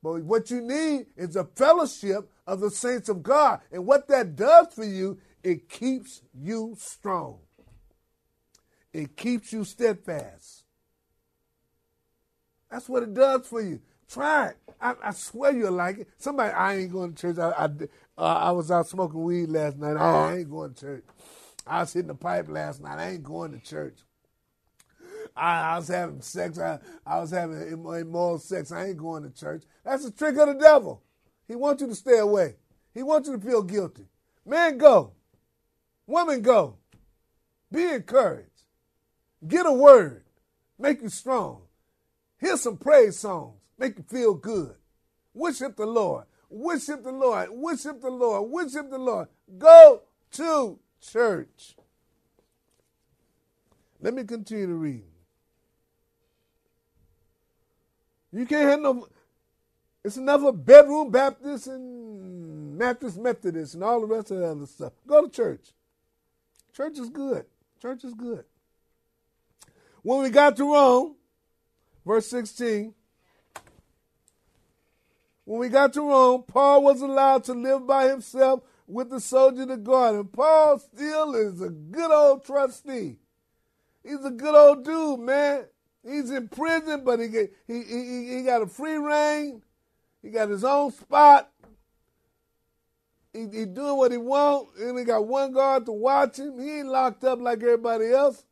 But 0.00 0.22
what 0.22 0.48
you 0.48 0.60
need 0.60 1.06
is 1.16 1.34
a 1.34 1.42
fellowship 1.42 2.30
of 2.46 2.60
the 2.60 2.70
saints 2.70 3.08
of 3.08 3.24
God. 3.24 3.62
And 3.72 3.84
what 3.84 4.06
that 4.06 4.36
does 4.36 4.68
for 4.72 4.84
you, 4.84 5.18
it 5.42 5.68
keeps 5.68 6.22
you 6.32 6.76
strong. 6.78 7.40
It 8.92 9.16
keeps 9.16 9.52
you 9.52 9.64
steadfast. 9.64 10.62
That's 12.70 12.88
what 12.88 13.02
it 13.02 13.12
does 13.12 13.48
for 13.48 13.60
you. 13.60 13.80
Try 14.08 14.50
it. 14.50 14.56
I, 14.80 14.94
I 15.02 15.10
swear 15.10 15.50
you'll 15.50 15.72
like 15.72 15.98
it. 15.98 16.08
Somebody, 16.18 16.52
I 16.52 16.76
ain't 16.76 16.92
going 16.92 17.12
to 17.12 17.20
church. 17.20 17.38
I, 17.38 17.48
I, 17.50 17.64
uh, 18.16 18.22
I 18.22 18.50
was 18.52 18.70
out 18.70 18.86
smoking 18.86 19.24
weed 19.24 19.48
last 19.48 19.78
night. 19.78 19.96
I 19.96 20.36
ain't 20.36 20.50
going 20.50 20.74
to 20.74 20.80
church. 20.80 21.04
I 21.66 21.80
was 21.80 21.92
hitting 21.92 22.06
the 22.06 22.14
pipe 22.14 22.48
last 22.48 22.80
night. 22.80 23.00
I 23.00 23.10
ain't 23.10 23.24
going 23.24 23.50
to 23.50 23.58
church. 23.58 23.98
I, 25.36 25.74
I 25.74 25.76
was 25.76 25.88
having 25.88 26.20
sex. 26.20 26.58
I, 26.58 26.78
I 27.04 27.20
was 27.20 27.30
having 27.30 27.60
immoral 27.70 28.38
sex. 28.38 28.70
I 28.70 28.86
ain't 28.86 28.98
going 28.98 29.24
to 29.24 29.30
church. 29.30 29.64
That's 29.84 30.04
a 30.04 30.12
trick 30.12 30.36
of 30.36 30.48
the 30.48 30.54
devil. 30.54 31.02
He 31.48 31.56
wants 31.56 31.82
you 31.82 31.88
to 31.88 31.94
stay 31.94 32.18
away. 32.18 32.56
He 32.92 33.02
wants 33.02 33.28
you 33.28 33.36
to 33.36 33.44
feel 33.44 33.62
guilty. 33.62 34.06
Man, 34.46 34.78
go. 34.78 35.12
Woman, 36.06 36.42
go. 36.42 36.76
Be 37.72 37.84
encouraged. 37.84 38.48
Get 39.46 39.66
a 39.66 39.72
word. 39.72 40.24
Make 40.78 41.02
you 41.02 41.08
strong. 41.08 41.62
Hear 42.40 42.56
some 42.56 42.76
praise 42.76 43.18
songs. 43.18 43.58
Make 43.78 43.98
you 43.98 44.04
feel 44.08 44.34
good. 44.34 44.74
Worship 45.34 45.76
the 45.76 45.86
Lord. 45.86 46.24
Worship 46.48 47.02
the 47.02 47.10
Lord. 47.10 47.50
Worship 47.50 48.00
the 48.00 48.10
Lord. 48.10 48.50
Worship 48.50 48.90
the 48.90 48.98
Lord. 48.98 49.28
Go 49.58 50.02
to 50.32 50.78
church. 51.00 51.74
Let 54.00 54.14
me 54.14 54.24
continue 54.24 54.66
to 54.66 54.74
read. 54.74 55.04
You 58.34 58.46
can't 58.46 58.68
have 58.68 58.80
no. 58.80 59.06
It's 60.04 60.18
of 60.18 60.66
bedroom 60.66 61.10
Baptist 61.10 61.68
and 61.68 62.76
Baptist 62.76 63.16
Methodist 63.16 63.74
and 63.74 63.84
all 63.84 64.00
the 64.00 64.06
rest 64.06 64.32
of 64.32 64.38
that 64.38 64.50
other 64.50 64.66
stuff. 64.66 64.92
Go 65.06 65.24
to 65.24 65.30
church. 65.30 65.72
Church 66.74 66.98
is 66.98 67.08
good. 67.08 67.46
Church 67.80 68.04
is 68.04 68.12
good. 68.12 68.44
When 70.02 70.22
we 70.22 70.30
got 70.30 70.56
to 70.56 70.64
Rome, 70.64 71.14
verse 72.04 72.26
16, 72.26 72.92
when 75.44 75.60
we 75.60 75.68
got 75.68 75.92
to 75.94 76.00
Rome, 76.00 76.42
Paul 76.46 76.82
was 76.82 77.00
allowed 77.00 77.44
to 77.44 77.54
live 77.54 77.86
by 77.86 78.08
himself 78.08 78.62
with 78.86 79.10
the 79.10 79.20
soldier 79.20 79.64
to 79.64 79.76
guard 79.76 80.16
him. 80.16 80.26
Paul 80.26 80.78
still 80.78 81.34
is 81.34 81.60
a 81.60 81.70
good 81.70 82.10
old 82.10 82.44
trustee. 82.44 83.16
He's 84.02 84.24
a 84.24 84.30
good 84.30 84.54
old 84.54 84.84
dude, 84.84 85.20
man. 85.20 85.66
He's 86.06 86.30
in 86.30 86.48
prison, 86.48 87.02
but 87.04 87.18
he 87.18 87.28
get, 87.28 87.52
he, 87.66 87.82
he 87.82 88.36
he 88.36 88.42
got 88.42 88.62
a 88.62 88.66
free 88.66 88.96
reign. 88.96 89.62
He 90.22 90.30
got 90.30 90.48
his 90.48 90.64
own 90.64 90.92
spot. 90.92 91.50
He, 93.32 93.40
he 93.40 93.64
doing 93.64 93.96
what 93.96 94.12
he 94.12 94.18
want, 94.18 94.68
and 94.78 94.98
he 94.98 95.04
got 95.04 95.26
one 95.26 95.52
guard 95.52 95.86
to 95.86 95.92
watch 95.92 96.38
him. 96.38 96.58
He 96.60 96.78
ain't 96.78 96.88
locked 96.88 97.24
up 97.24 97.40
like 97.40 97.62
everybody 97.62 98.10
else, 98.10 98.44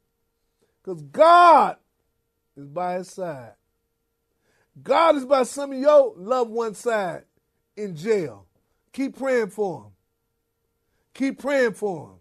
cause 0.83 1.03
God 1.03 1.77
is 2.57 2.67
by 2.67 2.95
his 2.95 3.11
side. 3.11 3.53
God 4.83 5.17
is 5.17 5.27
by 5.27 5.43
some 5.43 5.73
of 5.73 5.79
your 5.79 6.15
loved 6.17 6.51
one 6.51 6.75
side 6.75 7.25
in 7.77 7.95
jail. 7.95 8.47
Keep 8.93 9.19
praying 9.19 9.51
for 9.51 9.85
him. 9.85 9.93
Keep 11.15 11.39
praying 11.39 11.75
for 11.75 12.07
him. 12.07 12.15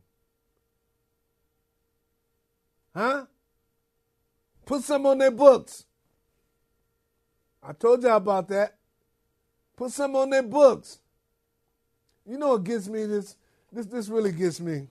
Huh? 2.94 3.26
Put 4.72 4.84
some 4.84 5.06
on 5.06 5.18
their 5.18 5.32
books. 5.32 5.84
I 7.62 7.74
told 7.74 8.04
y'all 8.04 8.16
about 8.16 8.48
that. 8.48 8.78
Put 9.76 9.92
some 9.92 10.16
on 10.16 10.30
their 10.30 10.44
books. 10.44 11.00
You 12.26 12.38
know 12.38 12.50
what 12.54 12.64
gets 12.64 12.88
me 12.88 13.06
this 13.06 13.36
this 13.70 13.88
this 13.88 14.08
really 14.08 14.32
gets 14.32 14.62
me. 14.62 14.88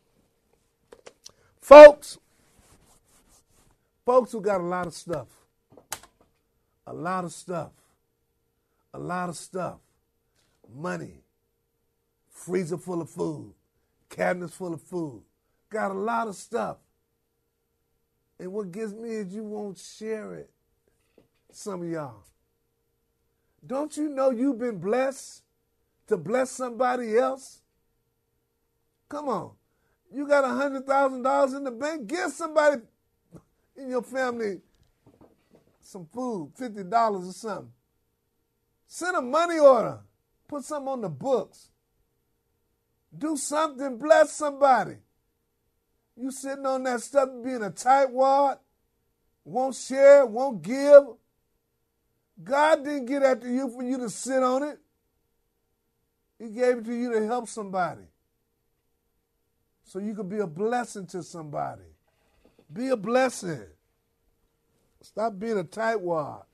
Folks, 1.63 2.19
folks 4.05 4.33
who 4.33 4.43
got 4.43 4.61
a 4.61 4.65
lot 4.65 4.87
of 4.87 4.93
stuff 4.93 5.29
a 6.87 6.93
lot 6.93 7.25
of 7.25 7.33
stuff. 7.33 7.71
A 8.93 8.99
lot 8.99 9.29
of 9.29 9.37
stuff. 9.37 9.79
Money. 10.75 11.23
Freezer 12.29 12.77
full 12.77 13.01
of 13.01 13.09
food. 13.09 13.55
Cabinets 14.09 14.55
full 14.55 14.75
of 14.75 14.83
food. 14.83 15.23
Got 15.71 15.93
a 15.93 15.95
lot 15.95 16.27
of 16.27 16.35
stuff. 16.35 16.79
And 18.41 18.51
what 18.55 18.73
gets 18.73 18.95
me 18.95 19.11
is 19.11 19.35
you 19.35 19.45
won't 19.45 19.77
share 19.77 20.35
it. 20.35 20.51
Some 21.53 21.83
of 21.83 21.89
y'all. 21.89 22.25
Don't 23.67 23.95
you 23.99 24.09
know 24.09 24.31
you've 24.31 24.59
been 24.59 24.79
blessed 24.79 25.43
to 26.07 26.17
bless 26.17 26.51
somebody 26.51 27.19
else? 27.19 27.61
Come 29.11 29.29
on. 29.29 29.51
You 30.11 30.27
got 30.27 30.45
a 30.45 30.47
$100,000 30.47 31.57
in 31.57 31.65
the 31.65 31.71
bank? 31.71 32.07
Give 32.07 32.31
somebody 32.33 32.81
in 33.77 33.91
your 33.91 34.03
family 34.03 34.61
some 35.83 36.07
food, 36.07 36.53
$50 36.59 37.29
or 37.29 37.33
something. 37.33 37.73
Send 38.87 39.17
a 39.17 39.23
money 39.23 39.59
order. 39.59 39.99
Put 40.49 40.65
something 40.65 40.89
on 40.89 41.01
the 41.03 41.11
books. 41.11 41.69
Do 43.17 43.37
something, 43.37 43.99
bless 43.99 44.33
somebody. 44.33 44.97
You 46.17 46.31
sitting 46.31 46.67
on 46.67 46.83
that 46.85 47.01
stuff 47.01 47.29
being 47.43 47.63
a 47.63 47.71
tightwad, 47.71 48.59
won't 49.45 49.75
share, 49.75 50.27
won't 50.27 50.63
give. 50.63 51.05
God 52.43 52.85
didn't 52.85 53.07
get 53.07 53.23
after 53.23 53.51
you 53.51 53.71
for 53.71 53.83
you 53.83 53.99
to 53.99 54.11
sit 54.11 54.43
on 54.43 54.63
it. 54.63 54.79
He 56.39 56.49
gave 56.49 56.79
it 56.79 56.85
to 56.87 56.95
you 56.95 57.13
to 57.13 57.27
help 57.27 57.49
somebody. 57.49 58.03
So 59.85 59.99
you 59.99 60.15
could 60.15 60.29
be 60.29 60.39
a 60.39 60.47
blessing 60.47 61.07
to 61.09 61.23
somebody. 61.23 61.83
Be 62.73 62.89
a 62.89 62.97
blessing. 62.97 63.65
Stop 65.03 65.39
being 65.39 65.59
a 65.59 65.65
tightwad. 65.65 66.45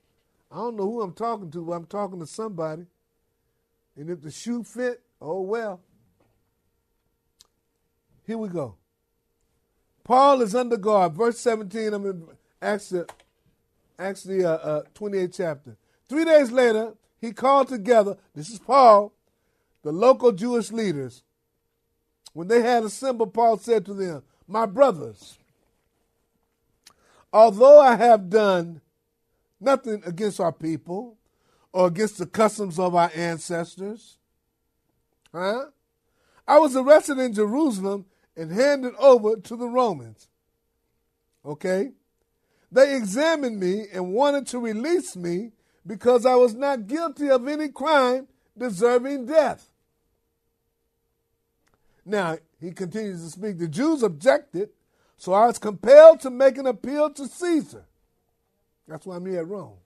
I 0.50 0.56
don't 0.56 0.76
know 0.76 0.84
who 0.84 1.02
I'm 1.02 1.12
talking 1.12 1.50
to, 1.50 1.64
but 1.64 1.72
I'm 1.72 1.86
talking 1.86 2.18
to 2.20 2.26
somebody. 2.26 2.86
And 3.96 4.10
if 4.10 4.22
the 4.22 4.30
shoe 4.30 4.62
fit, 4.62 5.02
oh 5.20 5.42
well. 5.42 5.80
Here 8.26 8.38
we 8.38 8.48
go. 8.48 8.76
Paul 10.06 10.40
is 10.40 10.54
under 10.54 10.76
guard. 10.76 11.14
Verse 11.14 11.36
17, 11.40 11.92
I'm 11.92 12.06
in 12.06 12.28
Acts 12.62 12.90
the, 12.90 13.08
Acts 13.98 14.22
the 14.22 14.44
uh, 14.48 14.54
uh, 14.54 14.82
28th 14.94 15.36
chapter. 15.36 15.76
Three 16.08 16.25
days 16.25 16.52
later, 16.52 16.94
he 17.20 17.32
called 17.32 17.66
together, 17.66 18.16
this 18.32 18.48
is 18.48 18.60
Paul, 18.60 19.12
the 19.82 19.90
local 19.90 20.30
Jewish 20.30 20.70
leaders. 20.70 21.25
When 22.34 22.46
they 22.46 22.62
had 22.62 22.84
assembled, 22.84 23.34
Paul 23.34 23.58
said 23.58 23.84
to 23.86 23.94
them, 23.94 24.22
My 24.46 24.64
brothers, 24.64 25.38
although 27.32 27.80
I 27.80 27.96
have 27.96 28.30
done 28.30 28.82
nothing 29.60 30.02
against 30.06 30.38
our 30.38 30.52
people 30.52 31.16
or 31.72 31.88
against 31.88 32.18
the 32.18 32.26
customs 32.26 32.78
of 32.78 32.94
our 32.94 33.10
ancestors, 33.12 34.18
huh? 35.32 35.64
I 36.46 36.58
was 36.60 36.76
arrested 36.76 37.18
in 37.18 37.32
Jerusalem 37.32 38.04
and 38.37 38.52
handed 38.52 38.95
over 38.99 39.37
to 39.37 39.57
the 39.57 39.66
Romans. 39.66 40.28
Okay? 41.45 41.93
They 42.71 42.97
examined 42.97 43.59
me 43.61 43.87
and 43.93 44.12
wanted 44.12 44.47
to 44.49 44.59
release 44.59 45.16
me 45.16 45.52
because 45.87 46.26
I 46.26 46.35
was 46.35 46.55
not 46.55 46.87
guilty 46.87 47.31
of 47.31 47.47
any 47.47 47.69
crime 47.69 48.26
deserving 48.59 49.26
death. 49.26 49.71
Now, 52.05 52.38
he 52.61 52.73
continues 52.73 53.25
to 53.25 53.31
speak. 53.31 53.59
The 53.59 53.69
Jews 53.69 54.02
objected, 54.02 54.71
so 55.16 55.33
I 55.33 55.47
was 55.47 55.59
compelled 55.59 56.21
to 56.21 56.31
make 56.31 56.59
an 56.59 56.66
appeal 56.66 57.11
to 57.11 57.26
Caesar. 57.26 57.85
That's 58.87 59.07
why 59.07 59.16
I'm 59.16 59.26
here 59.26 59.40
at 59.40 59.49
Rome. 59.49 59.78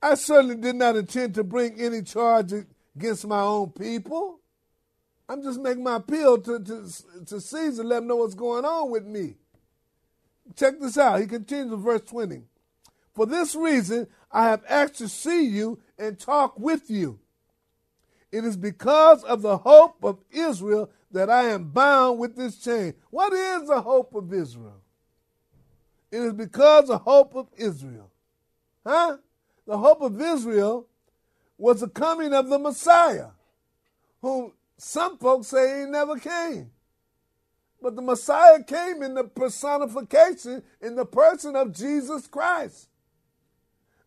I 0.00 0.14
certainly 0.14 0.56
did 0.56 0.76
not 0.76 0.96
intend 0.96 1.34
to 1.34 1.44
bring 1.44 1.80
any 1.80 2.02
charge 2.02 2.52
against 2.96 3.26
my 3.26 3.40
own 3.40 3.70
people. 3.70 4.40
I'm 5.28 5.42
just 5.42 5.60
making 5.60 5.82
my 5.82 5.96
appeal 5.96 6.38
to, 6.38 6.60
to, 6.60 6.88
to 7.26 7.40
Caesar, 7.40 7.82
let 7.82 7.98
him 7.98 8.08
know 8.08 8.16
what's 8.16 8.34
going 8.34 8.64
on 8.64 8.90
with 8.90 9.04
me. 9.04 9.34
Check 10.54 10.78
this 10.80 10.96
out. 10.96 11.20
He 11.20 11.26
continues 11.26 11.72
in 11.72 11.82
verse 11.82 12.02
20. 12.02 12.42
For 13.12 13.26
this 13.26 13.54
reason, 13.56 14.06
I 14.30 14.44
have 14.48 14.62
asked 14.68 14.96
to 14.96 15.08
see 15.08 15.44
you 15.44 15.80
and 15.98 16.18
talk 16.18 16.58
with 16.58 16.90
you. 16.90 17.18
It 18.30 18.44
is 18.44 18.56
because 18.56 19.24
of 19.24 19.42
the 19.42 19.58
hope 19.58 20.04
of 20.04 20.18
Israel 20.30 20.90
that 21.10 21.30
I 21.30 21.44
am 21.44 21.70
bound 21.70 22.18
with 22.18 22.36
this 22.36 22.58
chain. 22.58 22.94
What 23.10 23.32
is 23.32 23.68
the 23.68 23.80
hope 23.80 24.14
of 24.14 24.32
Israel? 24.32 24.82
It 26.12 26.18
is 26.18 26.32
because 26.34 26.90
of 26.90 27.02
hope 27.02 27.34
of 27.34 27.48
Israel. 27.56 28.10
Huh? 28.84 29.16
The 29.66 29.78
hope 29.78 30.02
of 30.02 30.20
Israel 30.20 30.86
was 31.58 31.80
the 31.80 31.88
coming 31.88 32.32
of 32.32 32.48
the 32.48 32.58
Messiah, 32.58 33.28
whom 34.20 34.52
some 34.78 35.18
folks 35.18 35.48
say 35.48 35.80
he 35.80 35.86
never 35.86 36.18
came. 36.18 36.70
But 37.80 37.96
the 37.96 38.02
Messiah 38.02 38.62
came 38.62 39.02
in 39.02 39.14
the 39.14 39.24
personification 39.24 40.62
in 40.80 40.96
the 40.96 41.06
person 41.06 41.56
of 41.56 41.74
Jesus 41.74 42.26
Christ. 42.26 42.88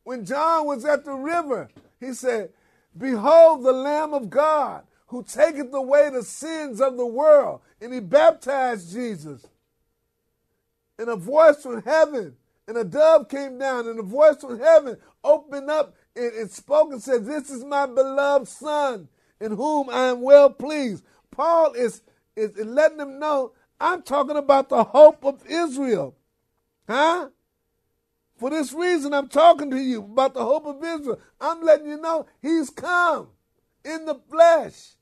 When 0.03 0.25
John 0.25 0.65
was 0.65 0.85
at 0.85 1.05
the 1.05 1.13
river, 1.13 1.69
he 1.99 2.13
said, 2.13 2.51
Behold 2.97 3.63
the 3.63 3.71
Lamb 3.71 4.13
of 4.13 4.29
God 4.29 4.83
who 5.07 5.23
taketh 5.23 5.73
away 5.73 6.09
the 6.09 6.23
sins 6.23 6.79
of 6.79 6.97
the 6.97 7.05
world. 7.05 7.61
And 7.81 7.93
he 7.93 7.99
baptized 7.99 8.93
Jesus. 8.93 9.45
And 10.97 11.09
a 11.09 11.15
voice 11.15 11.63
from 11.63 11.81
heaven, 11.81 12.35
and 12.67 12.77
a 12.77 12.83
dove 12.83 13.29
came 13.29 13.57
down, 13.57 13.87
and 13.87 13.99
a 13.99 14.03
voice 14.03 14.37
from 14.41 14.59
heaven 14.59 14.97
opened 15.23 15.69
up 15.69 15.95
and, 16.15 16.33
and 16.33 16.51
spoke 16.51 16.91
and 16.91 17.01
said, 17.01 17.25
This 17.25 17.49
is 17.49 17.63
my 17.63 17.85
beloved 17.85 18.47
Son 18.47 19.07
in 19.39 19.51
whom 19.51 19.89
I 19.89 20.07
am 20.07 20.21
well 20.21 20.49
pleased. 20.49 21.03
Paul 21.31 21.73
is, 21.73 22.01
is 22.35 22.55
letting 22.57 22.97
them 22.97 23.19
know 23.19 23.53
I'm 23.79 24.01
talking 24.01 24.35
about 24.35 24.69
the 24.69 24.83
hope 24.83 25.23
of 25.23 25.43
Israel. 25.47 26.15
Huh? 26.87 27.29
For 28.37 28.49
this 28.49 28.73
reason, 28.73 29.13
I'm 29.13 29.27
talking 29.27 29.69
to 29.71 29.77
you 29.77 29.99
about 29.99 30.33
the 30.33 30.43
hope 30.43 30.65
of 30.65 30.83
Israel. 30.83 31.19
I'm 31.39 31.61
letting 31.61 31.87
you 31.87 31.97
know 31.97 32.25
he's 32.41 32.69
come 32.69 33.29
in 33.83 34.05
the 34.05 34.15
flesh. 34.29 34.95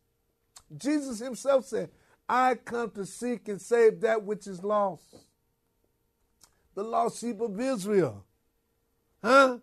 Jesus 0.75 1.19
himself 1.19 1.65
said, 1.65 1.89
I 2.27 2.55
come 2.55 2.91
to 2.91 3.05
seek 3.05 3.47
and 3.47 3.61
save 3.61 4.01
that 4.01 4.23
which 4.23 4.47
is 4.47 4.63
lost. 4.63 5.03
The 6.75 6.83
lost 6.83 7.21
sheep 7.21 7.39
of 7.41 7.59
Israel. 7.59 8.25
Huh? 9.23 9.59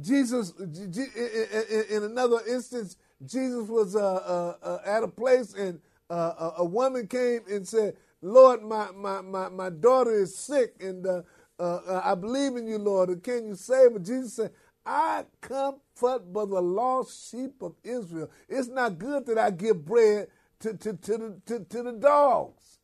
Jesus, 0.00 0.52
in 0.58 2.02
another 2.04 2.40
instance, 2.48 2.96
Jesus 3.26 3.68
was 3.68 3.96
uh, 3.96 4.00
uh, 4.00 4.54
uh, 4.62 4.78
at 4.84 5.02
a 5.02 5.08
place 5.08 5.54
and 5.54 5.80
uh, 6.10 6.52
a 6.58 6.64
woman 6.64 7.06
came 7.06 7.40
and 7.50 7.66
said, 7.66 7.96
Lord, 8.22 8.62
my, 8.62 8.90
my, 8.92 9.20
my, 9.20 9.48
my 9.48 9.70
daughter 9.70 10.12
is 10.12 10.36
sick 10.36 10.74
and 10.80 11.06
uh, 11.06 11.22
uh, 11.58 12.00
I 12.04 12.14
believe 12.14 12.56
in 12.56 12.66
you, 12.66 12.78
Lord. 12.78 13.22
Can 13.22 13.46
you 13.48 13.54
save 13.54 13.92
her? 13.92 13.98
Jesus 13.98 14.34
said, 14.34 14.52
I 14.86 15.24
comfort 15.40 16.32
but 16.32 16.48
the 16.48 16.62
lost 16.62 17.30
sheep 17.30 17.60
of 17.60 17.74
Israel. 17.84 18.30
It's 18.48 18.68
not 18.68 18.98
good 18.98 19.26
that 19.26 19.38
I 19.38 19.50
give 19.50 19.84
bread 19.84 20.28
to, 20.60 20.74
to, 20.74 20.94
to, 20.94 21.18
the, 21.18 21.40
to, 21.46 21.64
to 21.64 21.82
the 21.82 21.92
dogs. 21.92 22.78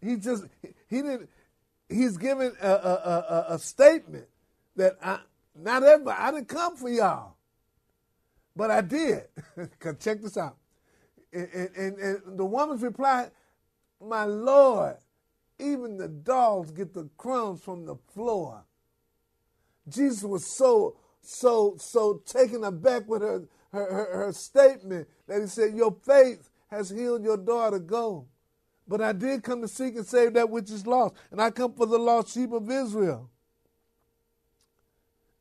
He 0.00 0.16
just, 0.16 0.44
he 0.88 1.02
didn't, 1.02 1.28
he's 1.88 2.16
giving 2.16 2.52
a, 2.62 2.68
a, 2.68 2.70
a, 2.70 3.54
a 3.54 3.58
statement 3.58 4.26
that 4.76 4.96
I, 5.02 5.20
not 5.54 5.82
everybody, 5.82 6.18
I 6.18 6.30
didn't 6.30 6.48
come 6.48 6.76
for 6.76 6.88
y'all. 6.88 7.34
But 8.56 8.70
I 8.70 8.80
did. 8.80 9.24
Cause 9.78 9.96
check 10.00 10.20
this 10.20 10.36
out. 10.36 10.56
And, 11.32 11.70
and, 11.76 11.98
and 11.98 12.38
the 12.38 12.44
woman's 12.44 12.82
replied, 12.82 13.30
My 14.00 14.24
Lord, 14.24 14.96
even 15.58 15.96
the 15.96 16.08
dogs 16.08 16.70
get 16.70 16.92
the 16.92 17.08
crumbs 17.16 17.62
from 17.62 17.86
the 17.86 17.96
floor. 18.14 18.64
Jesus 19.88 20.22
was 20.24 20.56
so, 20.56 20.96
so, 21.20 21.76
so 21.78 22.22
taken 22.26 22.64
aback 22.64 23.08
with 23.08 23.22
her, 23.22 23.44
her, 23.72 23.92
her, 23.92 24.26
her 24.26 24.32
statement 24.32 25.08
that 25.26 25.40
he 25.40 25.46
said, 25.46 25.74
Your 25.74 25.96
faith 26.04 26.50
has 26.70 26.90
healed 26.90 27.22
your 27.22 27.36
daughter. 27.36 27.78
Go. 27.78 28.26
But 28.88 29.00
I 29.00 29.12
did 29.12 29.44
come 29.44 29.62
to 29.62 29.68
seek 29.68 29.94
and 29.94 30.06
save 30.06 30.34
that 30.34 30.50
which 30.50 30.70
is 30.70 30.86
lost. 30.86 31.14
And 31.30 31.40
I 31.40 31.50
come 31.50 31.74
for 31.74 31.86
the 31.86 31.98
lost 31.98 32.34
sheep 32.34 32.52
of 32.52 32.68
Israel. 32.68 33.30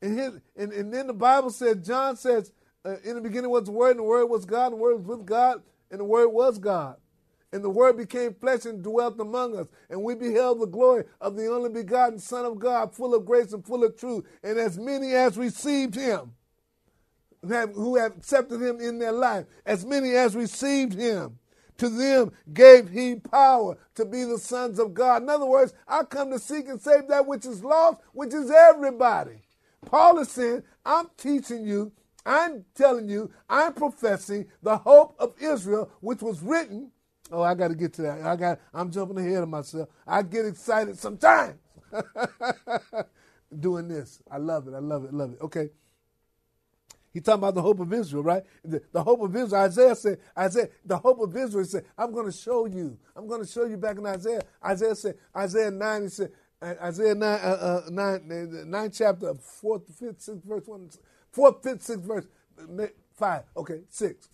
And, 0.02 0.18
his, 0.18 0.40
and, 0.56 0.72
and 0.72 0.94
then 0.94 1.08
the 1.08 1.14
Bible 1.14 1.50
said, 1.50 1.84
John 1.84 2.16
says, 2.16 2.52
uh, 2.86 2.96
in 3.04 3.16
the 3.16 3.22
beginning 3.22 3.52
was 3.52 3.66
the 3.66 3.72
Word, 3.72 3.92
and 3.92 4.00
the 4.00 4.04
Word 4.04 4.26
was 4.28 4.46
God, 4.46 4.68
and 4.68 4.74
the 4.74 4.78
Word 4.84 4.98
was 4.98 5.08
with 5.18 5.26
God, 5.26 5.62
and 5.92 6.00
the 6.00 6.06
Word 6.06 6.30
was 6.30 6.58
God. 6.60 6.98
And 7.52 7.64
the 7.64 7.70
Word 7.70 7.98
became 7.98 8.36
flesh 8.36 8.66
and 8.66 8.84
dwelt 8.84 9.20
among 9.20 9.58
us. 9.58 9.68
And 9.90 10.04
we 10.04 10.16
beheld 10.16 10.62
the 10.62 10.68
glory 10.68 11.06
of 11.20 11.36
the 11.36 11.48
only 11.48 11.70
begotten 11.70 12.20
Son 12.20 12.46
of 12.46 12.60
God, 12.60 12.94
full 12.94 13.16
of 13.16 13.26
grace 13.26 13.54
and 13.54 13.66
full 13.66 13.84
of 13.84 13.98
truth. 13.98 14.26
And 14.44 14.60
as 14.60 14.78
many 14.78 15.14
as 15.14 15.38
received 15.38 15.96
him, 15.96 16.34
have, 17.50 17.74
who 17.74 17.98
have 17.98 18.18
accepted 18.18 18.62
him 18.62 18.80
in 18.80 19.00
their 19.00 19.12
life, 19.12 19.46
as 19.66 19.86
many 19.86 20.16
as 20.16 20.36
received 20.36 20.94
him, 20.94 21.40
to 21.78 21.90
them 21.90 22.32
gave 22.54 22.90
he 22.90 23.16
power 23.16 23.78
to 23.96 24.06
be 24.06 24.26
the 24.26 24.38
sons 24.38 24.80
of 24.80 24.94
God. 24.94 25.24
In 25.24 25.30
other 25.30 25.46
words, 25.46 25.74
I 25.88 26.04
come 26.04 26.32
to 26.32 26.40
seek 26.40 26.68
and 26.68 26.82
save 26.82 27.08
that 27.08 27.26
which 27.26 27.46
is 27.46 27.64
lost, 27.64 28.00
which 28.14 28.34
is 28.34 28.52
everybody. 28.52 29.42
Paul 29.86 30.20
is 30.20 30.30
saying, 30.30 30.64
I'm 30.86 31.08
teaching 31.18 31.66
you 31.66 31.94
I'm 32.26 32.66
telling 32.76 33.10
you, 33.10 33.32
I'm 33.50 33.74
professing 33.74 34.48
the 34.62 34.78
hope 34.78 35.16
of 35.20 35.34
Israel, 35.42 35.92
which 36.02 36.22
was 36.22 36.42
written. 36.42 36.92
Oh, 37.32 37.42
I 37.42 37.54
got 37.56 37.70
to 37.70 37.76
get 37.76 37.94
to 37.94 38.02
that. 38.04 38.22
I 38.22 38.36
got. 38.36 38.60
I'm 38.74 38.92
jumping 38.92 39.18
ahead 39.18 39.44
of 39.44 39.50
myself. 39.50 39.90
I 40.06 40.22
get 40.24 40.46
excited 40.46 40.98
sometimes 40.98 41.56
doing 43.60 43.88
this. 43.88 44.22
I 44.30 44.38
love 44.38 44.68
it. 44.68 44.74
I 44.74 44.80
love 44.80 45.06
it. 45.06 45.14
Love 45.14 45.34
it. 45.34 45.42
Okay. 45.42 45.70
He's 47.12 47.24
talking 47.24 47.40
about 47.40 47.56
the 47.56 47.62
hope 47.62 47.80
of 47.80 47.92
Israel, 47.92 48.22
right? 48.22 48.44
The, 48.64 48.82
the, 48.92 49.04
hope 49.04 49.22
of 49.22 49.36
Israel. 49.36 49.64
Isaiah 49.64 49.96
said, 49.96 50.20
Isaiah, 50.38 50.70
the 50.86 50.98
hope 50.98 51.20
of 51.20 51.36
Israel 51.36 51.66
said, 51.66 51.86
I'm 51.98 52.12
going 52.12 52.28
to 52.28 52.32
show 52.32 52.66
you. 52.66 52.98
I'm 53.16 53.28
going 53.28 53.42
to 53.42 53.48
show 53.48 53.66
you 53.66 53.78
back 53.78 53.98
in 53.98 54.06
Isaiah. 54.06 54.44
Isaiah 54.64 54.96
said, 54.96 55.16
Isaiah 55.36 55.72
9, 55.72 56.04
he 56.04 56.10
said, 56.10 56.32
Isaiah 56.62 57.16
9, 57.16 57.24
uh, 57.24 57.82
uh, 57.88 57.90
9, 57.90 58.70
9 58.70 58.92
chapter, 58.92 59.34
4th, 59.34 59.92
5th, 60.00 60.30
6th 60.30 60.44
verse 60.44 60.68
1 60.68 60.90
fourth, 61.32 61.64
fifth, 61.64 61.84
sixth 61.84 62.06
verse, 62.06 62.26
five, 63.14 63.44
okay, 63.56 63.82
six. 63.90 64.30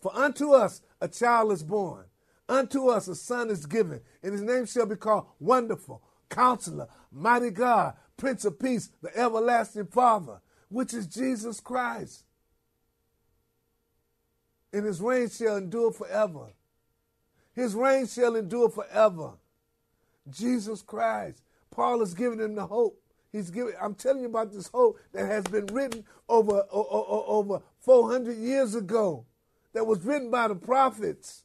For 0.00 0.14
unto 0.14 0.52
us 0.52 0.82
a 1.00 1.08
child 1.08 1.52
is 1.52 1.62
born, 1.62 2.04
Unto 2.48 2.88
us 2.88 3.08
a 3.08 3.14
son 3.14 3.50
is 3.50 3.66
given, 3.66 4.00
and 4.22 4.32
his 4.32 4.40
name 4.40 4.64
shall 4.64 4.86
be 4.86 4.96
called 4.96 5.26
Wonderful, 5.38 6.02
Counselor, 6.30 6.88
Mighty 7.12 7.50
God, 7.50 7.94
Prince 8.16 8.44
of 8.46 8.58
Peace, 8.58 8.88
the 9.02 9.14
Everlasting 9.16 9.86
Father, 9.86 10.40
which 10.70 10.94
is 10.94 11.06
Jesus 11.06 11.60
Christ. 11.60 12.24
And 14.72 14.86
his 14.86 15.00
reign 15.00 15.28
shall 15.28 15.56
endure 15.56 15.92
forever. 15.92 16.52
His 17.54 17.74
reign 17.74 18.06
shall 18.06 18.34
endure 18.34 18.70
forever. 18.70 19.32
Jesus 20.30 20.82
Christ. 20.82 21.42
Paul 21.70 22.02
is 22.02 22.14
giving 22.14 22.40
him 22.40 22.54
the 22.54 22.66
hope. 22.66 23.00
He's 23.32 23.50
giving. 23.50 23.74
I'm 23.80 23.94
telling 23.94 24.22
you 24.22 24.28
about 24.28 24.52
this 24.52 24.68
hope 24.68 24.98
that 25.12 25.26
has 25.26 25.44
been 25.44 25.66
written 25.66 26.04
over 26.28 26.64
over 26.70 27.60
400 27.80 28.36
years 28.36 28.74
ago, 28.74 29.26
that 29.74 29.86
was 29.86 30.02
written 30.02 30.30
by 30.30 30.48
the 30.48 30.54
prophets, 30.54 31.44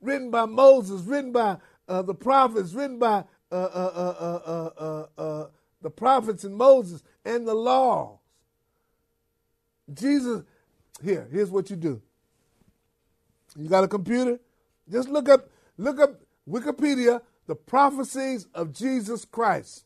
written 0.00 0.30
by 0.30 0.44
Moses, 0.44 1.02
written 1.02 1.32
by 1.32 1.56
uh, 1.88 2.02
the 2.02 2.14
prophets, 2.14 2.74
written 2.74 2.98
by 2.98 3.24
uh 3.50 3.54
uh, 3.54 4.14
uh, 4.20 4.70
uh, 4.78 5.06
uh, 5.20 5.46
the 5.82 5.90
prophets 5.90 6.44
and 6.44 6.54
Moses 6.54 7.02
and 7.24 7.46
the 7.46 7.54
laws. 7.54 8.18
Jesus, 9.92 10.42
here, 11.02 11.28
here's 11.30 11.50
what 11.50 11.70
you 11.70 11.76
do. 11.76 12.02
You 13.56 13.68
got 13.68 13.84
a 13.84 13.88
computer? 13.88 14.38
Just 14.90 15.08
look 15.08 15.28
up, 15.28 15.48
look 15.78 16.00
up 16.00 16.20
Wikipedia, 16.48 17.20
the 17.46 17.54
prophecies 17.54 18.46
of 18.54 18.72
Jesus 18.72 19.24
Christ. 19.24 19.84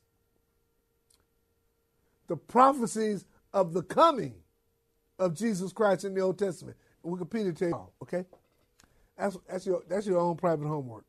The 2.30 2.36
prophecies 2.36 3.24
of 3.52 3.72
the 3.72 3.82
coming 3.82 4.36
of 5.18 5.34
Jesus 5.34 5.72
Christ 5.72 6.04
in 6.04 6.14
the 6.14 6.20
Old 6.20 6.38
Testament. 6.38 6.76
Wikipedia 7.04 7.56
tell 7.56 7.68
you, 7.70 7.88
okay? 8.04 8.24
That's, 9.18 9.36
that's, 9.48 9.66
your, 9.66 9.82
that's 9.88 10.06
your 10.06 10.20
own 10.20 10.36
private 10.36 10.68
homework. 10.68 11.04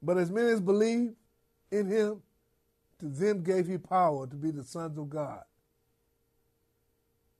But 0.00 0.16
as 0.16 0.30
many 0.30 0.48
as 0.48 0.62
believe 0.62 1.12
in 1.70 1.86
him, 1.88 2.22
to 3.00 3.06
them 3.06 3.42
gave 3.42 3.66
he 3.66 3.76
power 3.76 4.26
to 4.26 4.34
be 4.34 4.50
the 4.50 4.64
sons 4.64 4.96
of 4.96 5.10
God. 5.10 5.42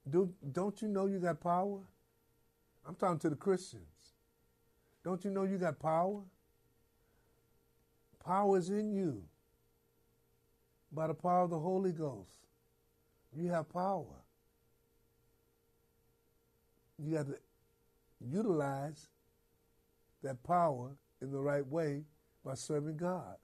Do, 0.07 0.31
don't 0.51 0.79
you 0.79 0.89
know 0.89 1.07
you 1.07 1.17
got 1.17 1.41
power? 1.41 1.79
I'm 2.87 2.93
talking 2.93 3.17
to 3.17 3.31
the 3.31 3.35
Christians. 3.35 3.81
Don't 5.03 5.25
you 5.25 5.31
know 5.31 5.41
you 5.41 5.57
got 5.57 5.79
power? 5.79 6.21
Power 8.23 8.59
is 8.59 8.69
in 8.69 8.93
you 8.93 9.23
by 10.91 11.07
the 11.07 11.13
power 11.13 11.43
of 11.43 11.49
the 11.49 11.59
Holy 11.59 11.91
Ghost. 11.91 12.37
You 13.35 13.49
have 13.49 13.69
power. 13.69 14.23
You 16.97 17.15
got 17.15 17.27
to 17.27 17.37
utilize 18.19 19.07
that 20.23 20.41
power 20.43 20.95
in 21.21 21.31
the 21.31 21.39
right 21.39 21.65
way 21.65 22.03
by 22.43 22.55
serving 22.55 22.97
God, 22.97 23.35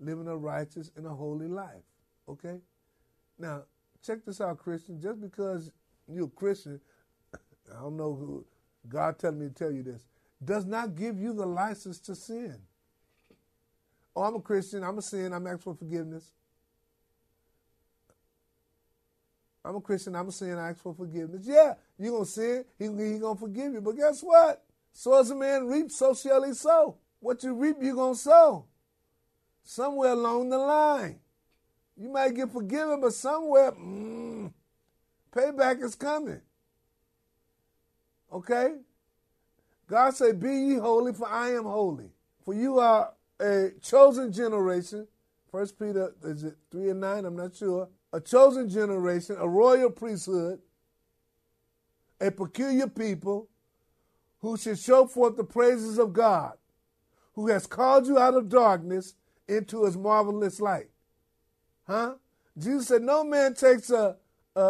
living 0.00 0.28
a 0.28 0.36
righteous 0.36 0.90
and 0.96 1.06
a 1.06 1.10
holy 1.10 1.48
life. 1.48 1.82
Okay? 2.28 2.60
Now, 3.38 3.64
check 4.04 4.24
this 4.24 4.40
out, 4.40 4.58
Christian. 4.58 5.00
Just 5.00 5.20
because 5.20 5.70
you're 6.08 6.26
a 6.26 6.30
Christian, 6.30 6.80
I 7.34 7.80
don't 7.80 7.96
know 7.96 8.14
who, 8.14 8.46
God 8.88 9.18
telling 9.18 9.40
me 9.40 9.48
to 9.48 9.54
tell 9.54 9.70
you 9.70 9.82
this, 9.82 10.06
does 10.42 10.64
not 10.64 10.94
give 10.94 11.18
you 11.18 11.32
the 11.32 11.46
license 11.46 11.98
to 12.00 12.14
sin. 12.14 12.56
Oh, 14.16 14.22
I'm 14.22 14.36
a 14.36 14.40
Christian, 14.40 14.84
I'm 14.84 14.98
a 14.98 15.02
sin, 15.02 15.32
I'm 15.32 15.46
asking 15.46 15.58
for 15.58 15.74
forgiveness. 15.74 16.30
I'm 19.64 19.76
a 19.76 19.80
Christian, 19.80 20.14
I'm 20.14 20.28
a 20.28 20.32
sin, 20.32 20.58
I 20.58 20.70
ask 20.70 20.82
for 20.82 20.94
forgiveness. 20.94 21.46
Yeah, 21.46 21.74
you're 21.98 22.12
going 22.12 22.24
to 22.24 22.30
sin, 22.30 22.64
He's 22.78 22.90
he 22.90 23.18
going 23.18 23.36
to 23.36 23.40
forgive 23.40 23.72
you. 23.72 23.80
But 23.80 23.96
guess 23.96 24.20
what? 24.20 24.62
So 24.92 25.18
as 25.18 25.30
a 25.30 25.34
man 25.34 25.66
reaps, 25.66 25.96
so 25.96 26.14
shall 26.14 26.42
he 26.42 26.52
sow. 26.52 26.98
What 27.20 27.42
you 27.42 27.54
reap, 27.54 27.76
you're 27.80 27.94
going 27.94 28.14
to 28.14 28.20
sow. 28.20 28.66
Somewhere 29.62 30.10
along 30.10 30.50
the 30.50 30.58
line. 30.58 31.18
You 31.96 32.10
might 32.10 32.34
get 32.34 32.52
forgiven, 32.52 33.00
but 33.00 33.14
somewhere, 33.14 33.72
mm, 33.72 34.52
payback 35.32 35.82
is 35.82 35.94
coming. 35.94 36.42
Okay? 38.30 38.74
God 39.86 40.14
said, 40.14 40.40
Be 40.40 40.50
ye 40.50 40.74
holy, 40.74 41.12
for 41.12 41.28
I 41.28 41.50
am 41.50 41.64
holy. 41.64 42.10
For 42.44 42.52
you 42.52 42.78
are 42.80 43.12
a 43.40 43.70
chosen 43.80 44.32
generation. 44.32 45.06
First 45.50 45.78
Peter, 45.78 46.12
is 46.24 46.44
it 46.44 46.56
3 46.70 46.90
and 46.90 47.00
9? 47.00 47.24
I'm 47.24 47.36
not 47.36 47.54
sure. 47.54 47.88
A 48.14 48.20
chosen 48.20 48.68
generation, 48.68 49.36
a 49.40 49.48
royal 49.48 49.90
priesthood, 49.90 50.60
a 52.20 52.30
peculiar 52.30 52.86
people 52.86 53.48
who 54.40 54.56
should 54.56 54.78
show 54.78 55.06
forth 55.06 55.36
the 55.36 55.42
praises 55.42 55.98
of 55.98 56.12
God, 56.12 56.52
who 57.34 57.48
has 57.48 57.66
called 57.66 58.06
you 58.06 58.16
out 58.16 58.34
of 58.34 58.48
darkness 58.48 59.14
into 59.48 59.84
his 59.84 59.96
marvelous 59.96 60.60
light. 60.60 60.90
Huh? 61.88 62.14
Jesus 62.56 62.86
said, 62.86 63.02
No 63.02 63.24
man 63.24 63.54
takes 63.54 63.90
a, 63.90 64.16
a, 64.54 64.60
a, 64.60 64.62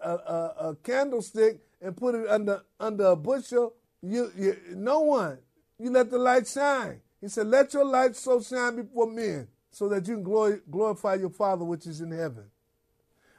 a, 0.00 0.06
a 0.06 0.68
a 0.70 0.76
candlestick 0.76 1.60
and 1.82 1.94
put 1.94 2.14
it 2.14 2.26
under 2.28 2.62
under 2.80 3.04
a 3.08 3.16
bushel. 3.16 3.74
You, 4.00 4.32
you 4.38 4.56
no 4.74 5.00
one. 5.00 5.38
You 5.78 5.90
let 5.90 6.10
the 6.10 6.18
light 6.18 6.48
shine. 6.48 7.02
He 7.20 7.28
said, 7.28 7.48
"Let 7.48 7.74
your 7.74 7.84
light 7.84 8.16
so 8.16 8.40
shine 8.40 8.76
before 8.76 9.06
men, 9.10 9.48
so 9.76 9.90
that 9.90 10.08
you 10.08 10.14
can 10.14 10.62
glorify 10.70 11.16
your 11.16 11.28
Father 11.28 11.62
which 11.62 11.86
is 11.86 12.00
in 12.00 12.10
heaven." 12.10 12.50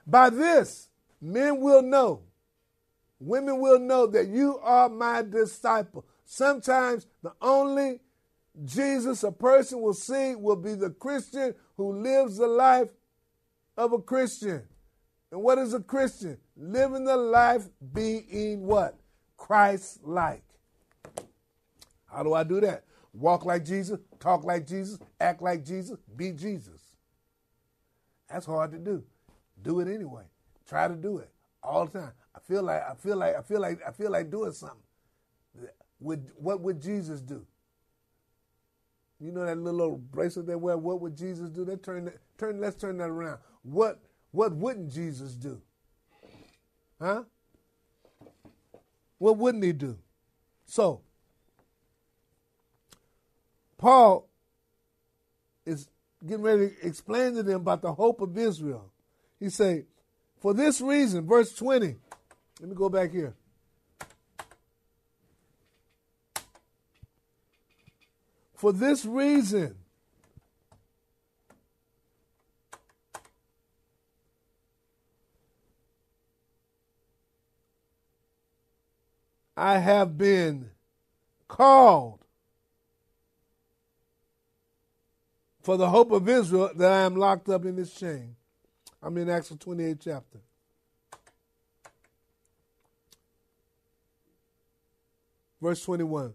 By 0.06 0.30
this, 0.30 0.88
men 1.20 1.60
will 1.62 1.82
know, 1.82 2.22
women 3.20 3.60
will 3.60 3.80
know 3.80 4.06
that 4.06 4.28
you 4.28 4.60
are 4.60 4.88
my 4.88 5.24
disciple. 5.24 6.06
Sometimes 6.26 7.08
the 7.24 7.34
only 7.42 8.02
Jesus 8.64 9.24
a 9.24 9.32
person 9.32 9.82
will 9.82 9.96
see 9.96 10.36
will 10.36 10.56
be 10.56 10.76
the 10.76 10.92
Christian 10.92 11.56
who 11.76 12.04
lives 12.04 12.38
the 12.38 12.48
life 12.48 12.94
of 13.76 13.94
a 13.94 14.00
Christian. 14.00 14.68
And 15.32 15.42
what 15.42 15.58
is 15.58 15.74
a 15.74 15.80
Christian? 15.80 16.40
Living 16.56 17.06
the 17.06 17.18
life 17.18 17.68
being 17.94 18.68
what? 18.68 18.96
Christ 19.38 20.04
like. 20.04 20.44
How 22.06 22.22
do 22.22 22.36
I 22.36 22.44
do 22.44 22.62
that? 22.62 22.84
Walk 23.18 23.46
like 23.46 23.66
Jesus, 23.66 24.00
talk 24.20 24.44
like 24.44 24.68
Jesus, 24.68 25.00
act 25.20 25.42
like 25.42 25.66
Jesus, 25.66 25.98
be 26.16 26.32
Jesus. 26.32 26.82
That's 28.30 28.46
hard 28.46 28.72
to 28.72 28.78
do. 28.78 29.04
Do 29.64 29.80
it 29.80 29.88
anyway. 29.88 30.24
Try 30.68 30.88
to 30.88 30.96
do 30.96 31.18
it 31.18 31.30
all 31.64 31.86
the 31.86 32.00
time. 32.00 32.12
I 32.36 32.40
feel 32.40 32.62
like 32.62 32.84
I 32.88 32.94
feel 32.94 33.18
like 33.18 33.36
I 33.36 33.42
feel 33.42 33.60
like 33.60 33.80
I 33.88 33.92
feel 33.92 34.12
like 34.12 34.30
doing 34.30 34.52
something. 34.52 34.78
Would 36.00 36.30
what 36.36 36.62
would 36.62 36.80
Jesus 36.80 37.22
do? 37.22 37.46
You 39.20 39.32
know 39.32 39.46
that 39.46 39.58
little 39.58 39.82
old 39.82 40.12
bracelet 40.12 40.46
they 40.46 40.56
wear. 40.56 40.78
What 40.78 41.02
would 41.02 41.18
Jesus 41.18 41.50
do? 41.50 41.66
They 41.66 41.76
turn 41.76 42.06
that, 42.06 42.18
turn. 42.38 42.62
Let's 42.62 42.76
turn 42.76 42.98
that 42.98 43.10
around. 43.10 43.40
What 43.64 44.00
what 44.32 44.54
wouldn't 44.54 44.92
Jesus 44.92 45.34
do? 45.34 45.60
Huh? 47.02 47.24
What 49.18 49.38
wouldn't 49.38 49.64
he 49.64 49.74
do? 49.74 49.98
So, 50.66 51.02
Paul 53.78 54.28
is 55.66 55.88
getting 56.26 56.44
ready 56.44 56.70
to 56.70 56.88
explain 56.88 57.36
to 57.36 57.44
them 57.44 57.62
about 57.62 57.82
the 57.82 57.94
hope 57.94 58.22
of 58.22 58.38
Israel. 58.38 58.92
He 59.40 59.50
say, 59.50 59.86
for 60.40 60.54
this 60.54 60.82
reason, 60.82 61.28
verse 61.28 61.54
20. 61.54 61.96
Let 62.60 62.70
me 62.70 62.76
go 62.76 62.90
back 62.90 63.12
here. 63.12 63.36
For 68.56 68.74
this 68.74 69.06
reason, 69.06 69.76
I 79.56 79.78
have 79.78 80.18
been 80.18 80.72
called 81.48 82.27
for 85.68 85.76
the 85.76 85.90
hope 85.90 86.14
of 86.14 86.30
Israel 86.30 86.72
that 86.78 86.90
I 86.90 87.02
am 87.02 87.18
locked 87.18 87.50
up 87.50 87.66
in 87.66 87.76
this 87.76 87.94
chain. 87.94 88.38
I'm 89.04 89.18
in 89.18 89.30
Acts 89.30 89.50
28 89.50 89.98
chapter. 90.00 90.40
Verse 95.62 95.84
21. 95.84 96.34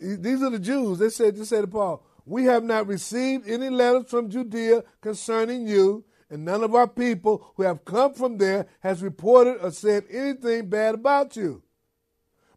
These 0.00 0.42
are 0.42 0.48
the 0.48 0.58
Jews. 0.58 0.98
They 0.98 1.10
said, 1.10 1.36
they 1.36 1.44
said 1.44 1.60
to 1.60 1.66
Paul, 1.66 2.06
We 2.24 2.44
have 2.44 2.64
not 2.64 2.86
received 2.86 3.46
any 3.46 3.68
letters 3.68 4.08
from 4.08 4.30
Judea 4.30 4.82
concerning 5.02 5.68
you, 5.68 6.02
and 6.30 6.42
none 6.42 6.64
of 6.64 6.74
our 6.74 6.88
people 6.88 7.52
who 7.56 7.64
have 7.64 7.84
come 7.84 8.14
from 8.14 8.38
there 8.38 8.66
has 8.80 9.02
reported 9.02 9.58
or 9.60 9.72
said 9.72 10.04
anything 10.10 10.70
bad 10.70 10.94
about 10.94 11.36
you. 11.36 11.62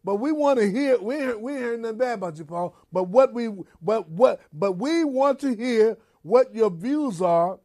But 0.06 0.18
we 0.18 0.32
want 0.34 0.60
to 0.60 0.72
hear 0.72 1.00
we 1.00 1.36
we 1.36 1.54
hearing 1.56 1.84
nothing 1.84 2.00
bad 2.00 2.16
about 2.20 2.38
you, 2.40 2.46
Paul. 2.46 2.78
But 2.94 3.06
what 3.06 3.34
we 3.34 3.50
but 3.82 4.10
what 4.10 4.42
but 4.54 4.74
we 4.74 5.06
want 5.06 5.40
to 5.42 5.56
hear 5.56 5.98
what 6.24 6.56
your 6.56 6.72
views 6.72 7.22
are, 7.24 7.60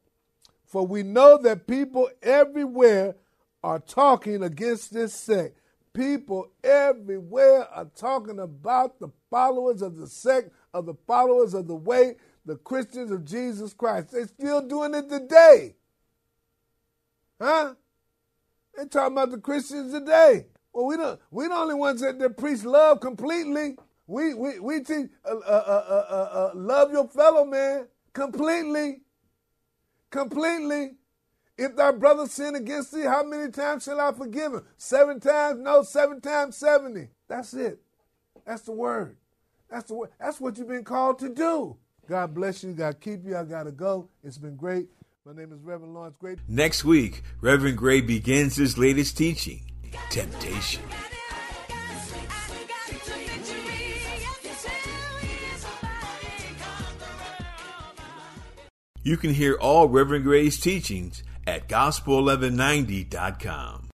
for 0.67 0.87
we 0.87 1.05
know 1.05 1.39
that 1.43 1.69
people 1.69 2.11
everywhere 2.23 3.17
are 3.65 3.81
talking 3.81 4.43
against 4.45 4.95
this 4.95 5.15
sect. 5.15 5.59
people 5.95 6.51
everywhere 6.65 7.69
are 7.75 7.87
talking 7.97 8.41
about 8.41 9.01
the 9.01 9.11
followers 9.31 9.83
of 9.83 9.97
the 9.97 10.09
sect, 10.09 10.51
of 10.75 10.87
the 10.87 10.95
followers 11.07 11.55
of 11.55 11.69
the 11.69 11.77
way, 11.77 12.17
the 12.47 12.57
Christians 12.57 13.13
of 13.13 13.25
Jesus 13.27 13.75
Christ. 13.75 14.13
They're 14.13 14.29
still 14.29 14.63
doing 14.67 14.95
it 14.95 15.11
today. 15.11 15.77
Huh? 17.41 17.75
They're 18.77 18.87
talking 18.87 19.15
about 19.17 19.33
the 19.33 19.39
Christians 19.39 19.93
today. 19.93 20.47
Well, 20.73 20.87
we 20.87 20.97
don't. 20.97 21.21
We 21.31 21.49
the 21.49 21.55
only 21.55 21.75
ones 21.75 22.01
that, 22.01 22.19
that 22.19 22.37
preach 22.37 22.65
love 22.65 23.01
completely. 23.01 23.77
We 24.07 24.35
we 24.35 24.59
we 24.59 24.81
teach 24.83 25.09
uh, 25.25 25.35
uh, 25.35 25.65
uh, 25.67 26.07
uh, 26.11 26.15
uh 26.33 26.51
love 26.55 26.93
your 26.93 27.09
fellow 27.09 27.45
man 27.45 27.87
completely, 28.13 29.01
completely. 30.11 30.93
If 31.57 31.77
thy 31.77 31.93
brother 31.93 32.27
sin 32.27 32.55
against 32.55 32.93
thee, 32.93 33.03
how 33.03 33.23
many 33.23 33.51
times 33.51 33.85
shall 33.85 34.01
I 34.01 34.13
forgive 34.13 34.55
him? 34.55 34.65
Seven 34.79 35.21
times? 35.21 35.61
No, 35.61 35.83
seven 35.83 36.21
times 36.21 36.57
seventy. 36.57 37.09
That's 37.29 37.53
it. 37.55 37.81
That's 38.47 38.63
the 38.63 38.73
word. 38.73 39.17
That's 39.71 39.89
the 39.89 39.95
word. 39.95 40.11
That's 40.19 40.41
what 40.41 40.57
you've 40.59 40.69
been 40.69 40.85
called 40.85 41.19
to 41.21 41.29
do. 41.29 41.77
God 42.09 42.35
bless 42.35 42.65
you. 42.65 42.73
God 42.73 43.01
keep 43.01 43.25
you. 43.25 43.37
I 43.37 43.45
gotta 43.45 43.71
go. 43.71 44.09
It's 44.25 44.39
been 44.39 44.57
great. 44.57 44.89
My 45.25 45.33
name 45.33 45.53
is 45.53 45.61
Reverend 45.61 45.95
Lawrence 45.95 46.17
Gray. 46.19 46.37
Next 46.49 46.83
week, 46.83 47.23
Reverend 47.41 47.77
Gray 47.77 48.01
begins 48.01 48.57
his 48.57 48.79
latest 48.79 49.17
teaching, 49.17 49.70
Temptation. 50.11 50.83
You 59.03 59.17
can 59.17 59.33
hear 59.33 59.55
all 59.55 59.89
Reverend 59.89 60.25
Gray's 60.25 60.61
teachings 60.61 61.23
at 61.47 61.69
gospel1190.com. 61.69 63.90